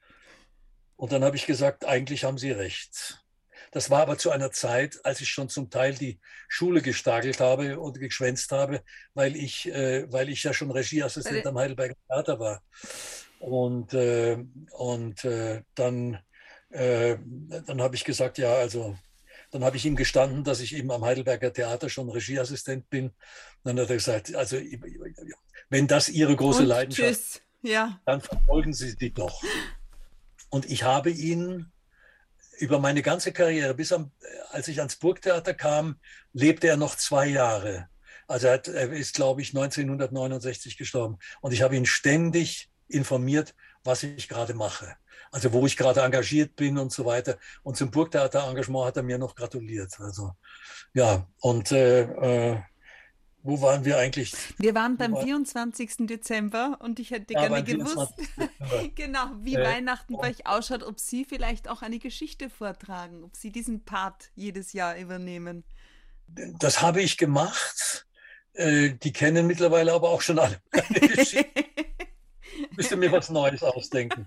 Und 0.97 1.13
dann 1.13 1.25
habe 1.25 1.37
ich 1.37 1.47
gesagt, 1.47 1.87
eigentlich 1.87 2.25
haben 2.25 2.37
Sie 2.37 2.51
recht. 2.51 3.25
Das 3.73 3.91
war 3.91 4.03
aber 4.03 4.19
zu 4.19 4.31
einer 4.31 4.51
Zeit, 4.53 5.03
als 5.05 5.21
ich 5.21 5.31
schon 5.31 5.49
zum 5.49 5.71
Teil 5.71 5.95
die 5.95 6.21
Schule 6.49 6.83
gestagelt 6.83 7.41
habe 7.41 7.81
und 7.81 7.99
geschwänzt 7.99 8.53
habe, 8.53 8.83
weil 9.15 9.35
ich, 9.35 9.67
äh, 9.69 10.11
weil 10.13 10.29
ich 10.29 10.43
ja 10.43 10.53
schon 10.53 10.71
Regieassistent 10.71 11.47
am 11.47 11.59
Heidelberger 11.59 11.95
Theater 12.07 12.39
war. 12.39 12.63
Und, 13.39 13.95
äh, 13.95 14.39
und 14.73 15.25
äh, 15.25 15.63
dann, 15.75 16.19
äh, 16.71 17.17
dann 17.67 17.81
habe 17.81 17.95
ich 17.95 18.05
gesagt, 18.05 18.39
ja, 18.39 18.55
also 18.55 18.97
dann 19.51 19.65
habe 19.65 19.77
ich 19.77 19.85
ihm 19.87 19.97
gestanden, 19.97 20.45
dass 20.45 20.61
ich 20.61 20.75
eben 20.75 20.91
am 20.91 21.05
Heidelberger 21.05 21.53
Theater 21.53 21.89
schon 21.89 22.09
Regieassistent 22.09 22.91
bin. 22.91 23.13
Dann 23.65 23.79
hat 23.79 23.91
er 23.91 23.97
gesagt, 23.97 24.35
also 24.35 24.59
wenn 25.69 25.87
das 25.87 26.09
Ihre 26.09 26.37
große 26.37 26.63
und 26.63 26.69
Leidenschaft 26.69 27.11
ist, 27.11 27.43
ja. 27.63 28.01
dann 28.05 28.21
verfolgen 28.21 28.73
Sie 28.73 28.97
die 28.97 29.13
doch. 29.13 29.43
Und 30.51 30.71
ich 30.71 30.83
habe 30.83 31.11
ihn 31.11 31.73
über 32.59 32.79
meine 32.79 33.03
ganze 33.03 33.33
Karriere, 33.33 33.75
bis 33.75 33.93
am, 33.93 34.13
als 34.51 34.69
ich 34.69 34.79
ans 34.79 34.97
Burgtheater 34.97 35.55
kam, 35.55 35.97
lebte 36.33 36.69
er 36.69 36.77
noch 36.77 36.97
zwei 36.97 37.27
Jahre. 37.27 37.89
Also 38.27 38.49
er, 38.49 38.55
hat, 38.55 38.69
er 38.69 38.93
ist, 38.93 39.15
glaube 39.15 39.43
ich, 39.43 39.51
1969 39.51 40.77
gestorben. 40.77 41.19
Und 41.41 41.53
ich 41.53 41.63
habe 41.63 41.77
ihn 41.77 41.87
ständig 41.87 42.71
informiert, 42.89 43.55
was 43.87 44.03
ich 44.03 44.29
gerade 44.29 44.55
mache. 44.55 44.97
Also 45.33 45.53
wo 45.53 45.67
ich 45.67 45.77
gerade 45.77 46.03
engagiert 46.03 46.57
bin 46.57 46.79
und 46.79 46.93
so 46.93 47.05
weiter. 47.05 47.39
Und 47.63 47.77
zum 47.77 47.91
Burgtheater-Engagement 47.91 48.87
hat 48.87 48.97
er 48.97 49.03
mir 49.03 49.19
noch 49.19 49.35
gratuliert. 49.35 49.99
Also 50.01 50.33
ja, 50.95 51.27
und 51.41 51.73
äh, 51.73 52.03
äh, 52.53 52.59
wo 53.47 53.61
waren 53.61 53.85
wir 53.85 53.99
eigentlich? 53.99 54.35
Wir 54.59 54.75
waren 54.75 54.97
beim 54.97 55.17
24. 55.17 56.07
Dezember 56.09 56.79
und 56.81 56.99
ich 56.99 57.13
hätte 57.13 57.35
ja, 57.35 57.47
gerne 57.47 57.63
gewusst, 57.63 58.15
genau, 58.97 59.27
wie 59.41 59.55
äh, 59.55 59.65
Weihnachten 59.65 60.17
bei 60.17 60.31
euch 60.31 60.47
ausschaut, 60.47 60.83
ob 60.83 60.99
Sie 60.99 61.25
vielleicht 61.25 61.69
auch 61.69 61.83
eine 61.83 61.99
Geschichte 61.99 62.51
vortragen, 62.51 63.23
ob 63.23 63.37
Sie 63.37 63.53
diesen 63.53 63.85
Part 63.85 64.31
jedes 64.35 64.73
Jahr 64.73 64.99
übernehmen. 64.99 65.65
Das 66.27 66.83
habe 66.83 67.03
ich 67.03 67.19
gemacht. 67.19 68.07
Äh, 68.55 68.95
die 68.95 69.13
kennen 69.13 69.47
mittlerweile 69.47 69.93
aber 69.93 70.11
auch 70.11 70.23
schon 70.23 70.39
alle 70.39 70.61
meine 70.73 71.01
Geschichte. 71.09 71.47
Ich 72.77 72.83
müsste 72.83 72.97
mir 72.97 73.11
was 73.11 73.31
Neues 73.31 73.63
ausdenken. 73.63 74.27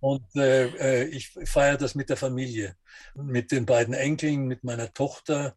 Und 0.00 0.24
äh, 0.36 0.66
äh, 0.66 1.04
ich 1.08 1.36
feiere 1.44 1.76
das 1.76 1.96
mit 1.96 2.08
der 2.08 2.16
Familie, 2.16 2.76
mit 3.14 3.50
den 3.50 3.66
beiden 3.66 3.94
Enkeln, 3.94 4.46
mit 4.46 4.62
meiner 4.62 4.92
Tochter 4.92 5.56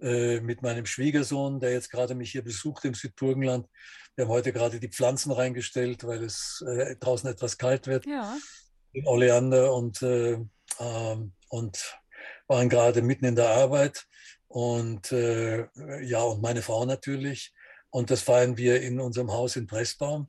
äh, 0.00 0.40
mit 0.40 0.60
meinem 0.60 0.84
Schwiegersohn, 0.84 1.58
der 1.58 1.72
jetzt 1.72 1.90
gerade 1.90 2.14
mich 2.14 2.32
hier 2.32 2.44
besucht 2.44 2.84
im 2.84 2.92
Südburgenland. 2.92 3.66
Wir 4.14 4.24
haben 4.24 4.32
heute 4.32 4.52
gerade 4.52 4.78
die 4.78 4.90
Pflanzen 4.90 5.32
reingestellt, 5.32 6.04
weil 6.04 6.22
es 6.22 6.62
äh, 6.66 6.96
draußen 6.96 7.30
etwas 7.30 7.56
kalt 7.56 7.86
wird. 7.86 8.04
Ja. 8.04 8.36
In 8.92 9.06
Oleander 9.06 9.72
und, 9.72 10.02
äh, 10.02 10.38
ähm, 10.80 11.32
und 11.48 11.98
waren 12.46 12.68
gerade 12.68 13.00
mitten 13.00 13.24
in 13.24 13.36
der 13.36 13.48
Arbeit. 13.48 14.06
Und 14.48 15.12
äh, 15.12 15.66
ja, 16.02 16.22
und 16.22 16.42
meine 16.42 16.62
Frau 16.62 16.84
natürlich. 16.84 17.54
Und 17.88 18.10
das 18.10 18.20
feiern 18.20 18.58
wir 18.58 18.82
in 18.82 19.00
unserem 19.00 19.32
Haus 19.32 19.56
in 19.56 19.66
Pressbaum 19.66 20.28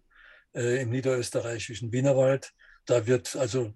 äh, 0.58 0.82
im 0.82 0.90
niederösterreichischen 0.90 1.92
Wienerwald. 1.92 2.52
Da 2.86 3.06
wird 3.06 3.36
also 3.36 3.74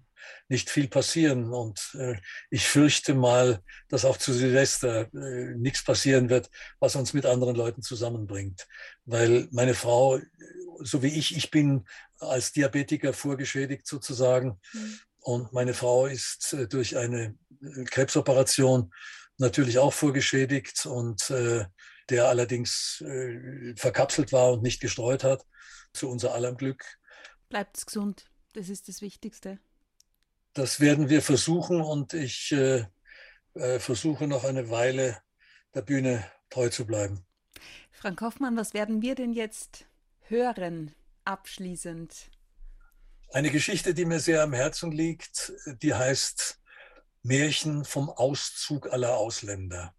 nicht 0.48 0.70
viel 0.70 0.88
passieren. 0.88 1.52
Und 1.52 1.96
äh, 1.98 2.16
ich 2.50 2.66
fürchte 2.66 3.14
mal, 3.14 3.60
dass 3.88 4.04
auch 4.04 4.16
zu 4.16 4.32
Silvester 4.32 5.12
äh, 5.14 5.54
nichts 5.56 5.84
passieren 5.84 6.28
wird, 6.28 6.50
was 6.80 6.96
uns 6.96 7.12
mit 7.12 7.26
anderen 7.26 7.56
Leuten 7.56 7.82
zusammenbringt. 7.82 8.66
Weil 9.04 9.48
meine 9.50 9.74
Frau, 9.74 10.18
so 10.80 11.02
wie 11.02 11.18
ich, 11.18 11.36
ich 11.36 11.50
bin 11.50 11.84
als 12.18 12.52
Diabetiker 12.52 13.12
vorgeschädigt 13.12 13.86
sozusagen. 13.86 14.60
Mhm. 14.72 14.98
Und 15.20 15.52
meine 15.52 15.74
Frau 15.74 16.06
ist 16.06 16.52
äh, 16.52 16.66
durch 16.66 16.96
eine 16.96 17.36
äh, 17.62 17.84
Krebsoperation 17.84 18.92
natürlich 19.38 19.78
auch 19.78 19.92
vorgeschädigt 19.92 20.86
und 20.86 21.30
äh, 21.30 21.64
der 22.10 22.26
allerdings 22.28 23.02
äh, 23.06 23.74
verkapselt 23.76 24.32
war 24.32 24.52
und 24.52 24.62
nicht 24.62 24.80
gestreut 24.80 25.24
hat, 25.24 25.44
zu 25.92 26.08
unser 26.08 26.34
aller 26.34 26.54
Glück. 26.54 26.98
Bleibt 27.48 27.84
gesund, 27.86 28.26
das 28.54 28.68
ist 28.68 28.88
das 28.88 29.02
Wichtigste. 29.02 29.58
Das 30.54 30.80
werden 30.80 31.08
wir 31.08 31.22
versuchen 31.22 31.80
und 31.80 32.12
ich 32.14 32.52
äh, 32.52 32.84
äh, 33.54 33.78
versuche 33.78 34.26
noch 34.26 34.44
eine 34.44 34.70
Weile 34.70 35.18
der 35.74 35.82
Bühne 35.82 36.24
treu 36.50 36.68
zu 36.68 36.86
bleiben. 36.86 37.24
Frank 37.90 38.20
Hoffmann, 38.20 38.56
was 38.56 38.74
werden 38.74 39.00
wir 39.00 39.14
denn 39.14 39.32
jetzt 39.32 39.86
hören, 40.20 40.94
abschließend? 41.24 42.30
Eine 43.30 43.50
Geschichte, 43.50 43.94
die 43.94 44.04
mir 44.04 44.20
sehr 44.20 44.42
am 44.42 44.52
Herzen 44.52 44.92
liegt, 44.92 45.52
die 45.82 45.94
heißt 45.94 46.60
Märchen 47.22 47.84
vom 47.84 48.10
Auszug 48.10 48.92
aller 48.92 49.16
Ausländer. 49.16 49.94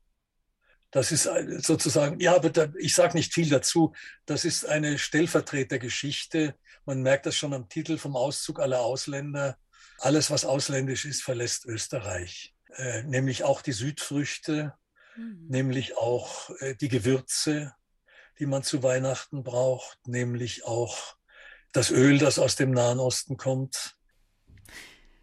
Das 0.93 1.11
ist 1.11 1.27
sozusagen, 1.65 2.19
ja, 2.19 2.35
aber 2.35 2.69
ich 2.77 2.93
sage 2.93 3.17
nicht 3.17 3.33
viel 3.33 3.49
dazu. 3.49 3.93
Das 4.27 4.45
ist 4.45 4.63
eine 4.67 4.99
Stellvertretergeschichte. 4.99 6.53
Man 6.85 7.01
merkt 7.01 7.25
das 7.25 7.35
schon 7.35 7.53
am 7.53 7.67
Titel 7.67 7.97
vom 7.97 8.15
Auszug 8.15 8.59
aller 8.59 8.81
Ausländer. 8.81 9.57
Alles, 9.97 10.29
was 10.29 10.45
ausländisch 10.45 11.05
ist, 11.05 11.23
verlässt 11.23 11.65
Österreich. 11.65 12.53
Äh, 12.75 13.01
nämlich 13.03 13.43
auch 13.43 13.63
die 13.63 13.71
Südfrüchte, 13.71 14.75
mhm. 15.15 15.47
nämlich 15.49 15.97
auch 15.97 16.51
äh, 16.59 16.75
die 16.75 16.89
Gewürze, 16.89 17.73
die 18.37 18.45
man 18.45 18.61
zu 18.61 18.83
Weihnachten 18.83 19.43
braucht, 19.43 19.97
nämlich 20.07 20.63
auch 20.63 21.15
das 21.71 21.89
Öl, 21.89 22.19
das 22.19 22.37
aus 22.37 22.55
dem 22.55 22.69
Nahen 22.69 22.99
Osten 22.99 23.35
kommt. 23.35 23.95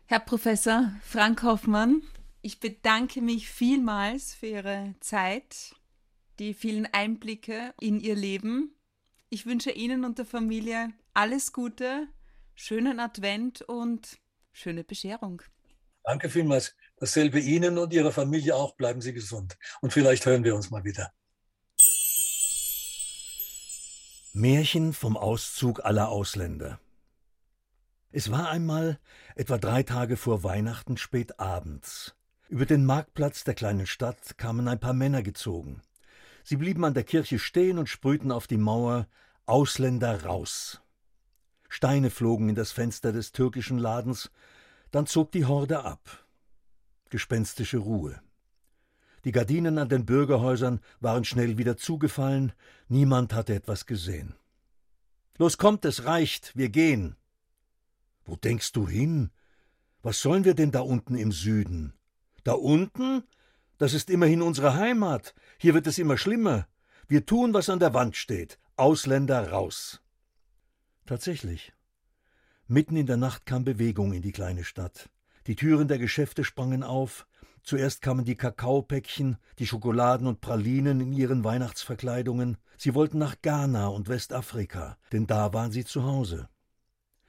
Herr 0.07 0.19
Professor 0.19 0.91
Frank 1.05 1.45
Hoffmann, 1.45 2.03
ich 2.43 2.61
bedanke 2.61 3.21
mich 3.21 3.51
vielmals 3.51 4.35
für 4.35 4.47
Ihre 4.47 4.95
Zeit, 5.01 5.75
die 6.39 6.55
vielen 6.55 6.87
Einblicke 6.87 7.75
in 7.81 8.01
Ihr 8.01 8.15
Leben. 8.15 8.75
Ich 9.29 9.47
wünsche 9.47 9.71
Ihnen 9.71 10.05
und 10.05 10.19
der 10.19 10.27
Familie 10.27 10.93
alles 11.13 11.53
Gute, 11.53 12.09
schönen 12.55 12.99
Advent 12.99 13.63
und 13.63 14.19
schöne 14.53 14.85
Bescherung. 14.85 15.43
Danke 16.03 16.31
vielmals. 16.31 16.75
Dasselbe 16.97 17.39
Ihnen 17.39 17.79
und 17.79 17.93
Ihrer 17.93 18.11
Familie 18.11 18.57
auch. 18.57 18.75
Bleiben 18.75 19.03
Sie 19.03 19.13
gesund. 19.13 19.59
Und 19.83 19.93
vielleicht 19.93 20.25
hören 20.25 20.45
wir 20.45 20.55
uns 20.57 20.71
mal 20.71 20.85
wieder. 20.85 21.13
Märchen 24.33 24.93
vom 24.93 25.17
Auszug 25.17 25.85
aller 25.85 26.09
Ausländer. 26.09 26.81
Es 28.13 28.31
war 28.31 28.49
einmal 28.49 28.99
etwa 29.35 29.59
drei 29.59 29.83
Tage 29.83 30.17
vor 30.17 30.43
Weihnachten 30.43 30.97
spät 30.97 31.39
abends. 31.39 32.15
Über 32.51 32.67
den 32.67 32.85
Marktplatz 32.85 33.45
der 33.45 33.55
kleinen 33.55 33.87
Stadt 33.87 34.37
kamen 34.37 34.67
ein 34.67 34.81
paar 34.81 34.93
Männer 34.93 35.23
gezogen. 35.23 35.83
Sie 36.43 36.57
blieben 36.57 36.85
an 36.85 36.95
der 36.95 37.05
Kirche 37.05 37.39
stehen 37.39 37.79
und 37.79 37.89
sprühten 37.89 38.33
auf 38.33 38.49
die 38.49 38.57
Mauer 38.57 39.07
Ausländer 39.47 40.25
raus. 40.25 40.83
Steine 41.69 42.11
flogen 42.11 42.49
in 42.49 42.57
das 42.57 42.73
Fenster 42.73 43.13
des 43.13 43.31
türkischen 43.31 43.79
Ladens, 43.79 44.33
dann 44.91 45.07
zog 45.07 45.31
die 45.31 45.45
Horde 45.45 45.85
ab. 45.85 46.27
Gespenstische 47.09 47.79
Ruhe. 47.79 48.21
Die 49.25 49.31
Gardinen 49.31 49.79
an 49.79 49.89
den 49.89 50.05
Bürgerhäusern 50.05 50.81
waren 50.99 51.25
schnell 51.25 51.57
wieder 51.57 51.77
zugefallen, 51.77 52.53
niemand 52.89 53.33
hatte 53.33 53.55
etwas 53.55 53.87
gesehen. 53.87 54.35
Los 55.39 55.57
kommt, 55.57 55.85
es 55.85 56.05
reicht, 56.05 56.57
wir 56.57 56.69
gehen. 56.69 57.15
Wo 58.25 58.35
denkst 58.35 58.73
du 58.73 58.89
hin? 58.89 59.31
Was 60.03 60.21
sollen 60.21 60.45
wir 60.45 60.55
denn 60.55 60.73
da 60.73 60.81
unten 60.81 61.15
im 61.15 61.31
Süden? 61.31 61.95
Da 62.45 62.53
unten? 62.53 63.23
Das 63.79 63.95
ist 63.95 64.11
immerhin 64.11 64.43
unsere 64.43 64.75
Heimat. 64.75 65.35
Hier 65.59 65.75
wird 65.75 65.87
es 65.87 65.99
immer 65.99 66.19
schlimmer. 66.19 66.67
Wir 67.09 67.27
tun, 67.27 67.55
was 67.55 67.71
an 67.71 67.79
der 67.79 67.95
Wand 67.95 68.17
steht. 68.17 68.59
Ausländer 68.77 69.51
raus. 69.51 70.01
Tatsächlich. 71.07 71.73
Mitten 72.67 72.97
in 72.97 73.07
der 73.07 73.17
Nacht 73.17 73.47
kam 73.47 73.65
Bewegung 73.65 74.13
in 74.13 74.23
die 74.23 74.33
kleine 74.33 74.65
Stadt. 74.65 75.11
Die 75.47 75.57
Türen 75.57 75.89
der 75.89 75.99
Geschäfte 75.99 76.45
sprangen 76.45 76.83
auf. 76.83 77.27
Zuerst 77.63 78.01
kamen 78.01 78.25
die 78.25 78.37
Kakaopäckchen, 78.37 79.37
die 79.59 79.67
Schokoladen 79.67 80.27
und 80.27 80.41
Pralinen 80.41 81.01
in 81.01 81.13
ihren 81.13 81.43
Weihnachtsverkleidungen. 81.43 82.57
Sie 82.77 82.95
wollten 82.95 83.19
nach 83.19 83.43
Ghana 83.43 83.89
und 83.89 84.09
Westafrika, 84.09 84.97
denn 85.13 85.27
da 85.27 85.53
waren 85.53 85.73
sie 85.73 85.85
zu 85.85 86.05
Hause. 86.05 86.49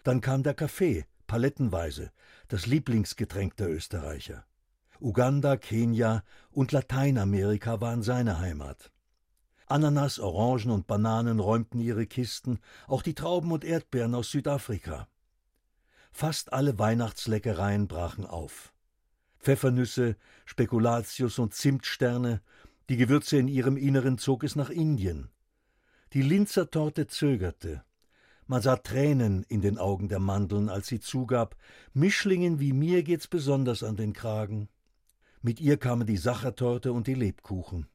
Dann 0.03 0.21
kam 0.21 0.43
der 0.43 0.53
Kaffee, 0.53 1.05
palettenweise, 1.27 2.11
das 2.47 2.65
Lieblingsgetränk 2.65 3.55
der 3.57 3.69
Österreicher. 3.69 4.45
Uganda, 5.01 5.57
Kenia 5.57 6.23
und 6.51 6.71
Lateinamerika 6.71 7.81
waren 7.81 8.03
seine 8.03 8.39
Heimat. 8.39 8.91
Ananas, 9.65 10.19
Orangen 10.19 10.69
und 10.69 10.85
Bananen 10.85 11.39
räumten 11.39 11.79
ihre 11.79 12.05
Kisten, 12.05 12.59
auch 12.87 13.01
die 13.01 13.15
Trauben 13.15 13.51
und 13.51 13.63
Erdbeeren 13.63 14.13
aus 14.13 14.29
Südafrika. 14.29 15.07
Fast 16.11 16.53
alle 16.53 16.77
Weihnachtsleckereien 16.77 17.87
brachen 17.87 18.25
auf. 18.25 18.73
Pfeffernüsse, 19.39 20.17
Spekulatius 20.45 21.39
und 21.39 21.55
Zimtsterne, 21.55 22.41
die 22.89 22.97
Gewürze 22.97 23.37
in 23.37 23.47
ihrem 23.47 23.77
Inneren 23.77 24.17
zog 24.17 24.43
es 24.43 24.55
nach 24.55 24.69
Indien. 24.69 25.29
Die 26.13 26.21
Linzer 26.21 26.69
Torte 26.69 27.07
zögerte, 27.07 27.83
man 28.51 28.61
sah 28.61 28.75
Tränen 28.75 29.43
in 29.47 29.61
den 29.61 29.77
Augen 29.77 30.09
der 30.09 30.19
Mandeln, 30.19 30.67
als 30.67 30.87
sie 30.87 30.99
zugab, 30.99 31.55
Mischlingen 31.93 32.59
wie 32.59 32.73
mir 32.73 33.01
geht's 33.01 33.27
besonders 33.27 33.81
an 33.81 33.95
den 33.95 34.11
Kragen. 34.11 34.67
Mit 35.43 35.59
ihr 35.59 35.77
kamen 35.77 36.05
die 36.05 36.17
Sachertorte 36.17 36.93
und 36.93 37.07
die 37.07 37.15
Lebkuchen. 37.15 37.87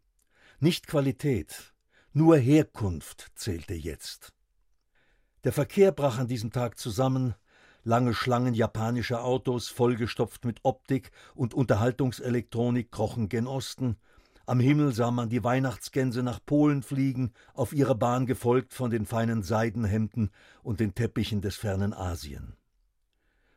Nicht 0.59 0.89
Qualität, 0.89 1.75
nur 2.13 2.37
Herkunft 2.37 3.31
zählte 3.37 3.75
jetzt. 3.75 4.33
Der 5.45 5.53
Verkehr 5.53 5.93
brach 5.93 6.19
an 6.19 6.27
diesem 6.27 6.51
Tag 6.51 6.77
zusammen, 6.77 7.35
lange 7.85 8.15
Schlangen 8.15 8.55
japanischer 8.55 9.23
Autos, 9.23 9.69
vollgestopft 9.69 10.45
mit 10.45 10.59
Optik 10.65 11.13
und 11.37 11.55
Unterhaltungselektronik, 11.55 12.91
krochen 12.91 13.29
gen 13.29 13.47
Osten, 13.47 13.97
am 14.49 14.59
Himmel 14.59 14.93
sah 14.93 15.13
man 15.13 15.29
die 15.29 15.45
Weihnachtsgänse 15.45 16.25
nach 16.25 16.39
Polen 16.45 16.83
fliegen, 16.83 17.33
auf 17.55 17.73
ihrer 17.73 17.95
Bahn 17.95 18.27
gefolgt 18.27 18.75
von 18.75 18.91
den 18.91 19.07
feinen 19.07 19.43
Seidenhemden 19.43 20.31
und 20.63 20.81
den 20.81 20.95
Teppichen 20.95 21.41
des 21.41 21.57
fernen 21.57 21.93
Asien. 21.93 22.57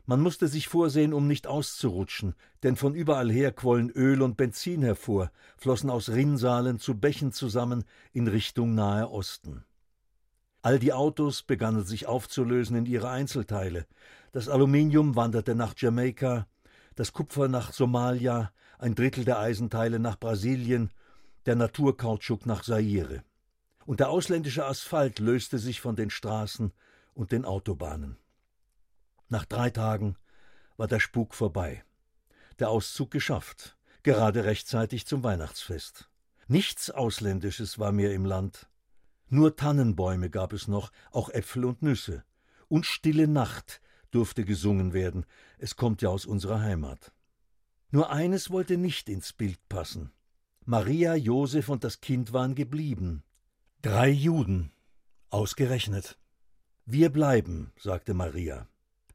Man 0.09 0.21
musste 0.21 0.47
sich 0.47 0.67
vorsehen, 0.67 1.13
um 1.13 1.27
nicht 1.27 1.45
auszurutschen, 1.45 2.33
denn 2.63 2.75
von 2.75 2.95
überall 2.95 3.29
her 3.29 3.51
quollen 3.51 3.91
Öl 3.91 4.23
und 4.23 4.37
Benzin 4.37 4.81
hervor, 4.81 5.31
flossen 5.55 5.91
aus 5.91 6.09
Rinnsalen 6.09 6.79
zu 6.79 6.99
Bächen 6.99 7.31
zusammen 7.31 7.83
in 8.11 8.27
Richtung 8.27 8.73
Nahe 8.73 9.07
Osten. 9.07 9.65
All 10.63 10.79
die 10.79 10.93
Autos 10.93 11.43
begannen 11.43 11.85
sich 11.85 12.07
aufzulösen 12.07 12.75
in 12.75 12.87
ihre 12.87 13.11
Einzelteile. 13.11 13.85
Das 14.31 14.49
Aluminium 14.49 15.15
wanderte 15.15 15.53
nach 15.53 15.75
Jamaika, 15.77 16.47
das 16.95 17.13
Kupfer 17.13 17.47
nach 17.47 17.71
Somalia, 17.71 18.51
ein 18.79 18.95
Drittel 18.95 19.25
der 19.25 19.37
Eisenteile 19.37 19.99
nach 19.99 20.17
Brasilien, 20.19 20.89
der 21.45 21.55
Naturkautschuk 21.55 22.47
nach 22.47 22.63
Zaire. 22.63 23.21
Und 23.85 23.99
der 23.99 24.09
ausländische 24.09 24.65
Asphalt 24.65 25.19
löste 25.19 25.59
sich 25.59 25.79
von 25.79 25.95
den 25.95 26.09
Straßen 26.09 26.73
und 27.13 27.31
den 27.31 27.45
Autobahnen. 27.45 28.17
Nach 29.29 29.45
drei 29.45 29.69
Tagen 29.69 30.15
war 30.75 30.87
der 30.87 30.99
Spuk 30.99 31.35
vorbei. 31.35 31.83
Der 32.57 32.69
Auszug 32.69 33.11
geschafft, 33.11 33.77
gerade 34.03 34.43
rechtzeitig 34.43 35.05
zum 35.05 35.23
Weihnachtsfest. 35.23 36.09
Nichts 36.47 36.89
Ausländisches 36.89 37.77
war 37.77 37.91
mehr 37.91 38.13
im 38.13 38.25
Land. 38.25 38.67
Nur 39.27 39.55
Tannenbäume 39.55 40.31
gab 40.31 40.51
es 40.51 40.67
noch, 40.67 40.91
auch 41.11 41.29
Äpfel 41.29 41.65
und 41.65 41.83
Nüsse. 41.83 42.23
Und 42.67 42.87
Stille 42.87 43.27
Nacht 43.27 43.81
durfte 44.09 44.43
gesungen 44.45 44.93
werden, 44.93 45.25
es 45.59 45.75
kommt 45.75 46.01
ja 46.01 46.09
aus 46.09 46.25
unserer 46.25 46.61
Heimat. 46.61 47.11
Nur 47.91 48.11
eines 48.11 48.49
wollte 48.49 48.77
nicht 48.77 49.09
ins 49.09 49.33
Bild 49.33 49.59
passen. 49.69 50.11
Maria, 50.65 51.15
Josef 51.15 51.69
und 51.69 51.83
das 51.83 52.01
Kind 52.01 52.33
waren 52.33 52.55
geblieben. 52.55 53.23
Drei 53.81 54.09
Juden. 54.09 54.71
Ausgerechnet. 55.29 56.17
Wir 56.85 57.11
bleiben, 57.11 57.71
sagte 57.77 58.15
Maria. 58.15 58.67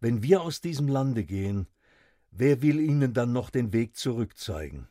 Wenn 0.04 0.22
wir 0.22 0.42
aus 0.42 0.60
diesem 0.60 0.86
Lande 0.86 1.24
gehen, 1.24 1.66
wer 2.30 2.60
will 2.60 2.78
ihnen 2.78 3.14
dann 3.14 3.32
noch 3.32 3.48
den 3.48 3.72
Weg 3.72 3.96
zurück 3.96 4.36
zeigen? 4.36 4.86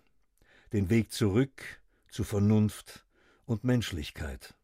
Den 0.72 0.90
Weg 0.90 1.12
zurück 1.12 1.62
zu 2.10 2.24
Vernunft 2.24 3.06
und 3.46 3.64
Menschlichkeit. 3.64 4.56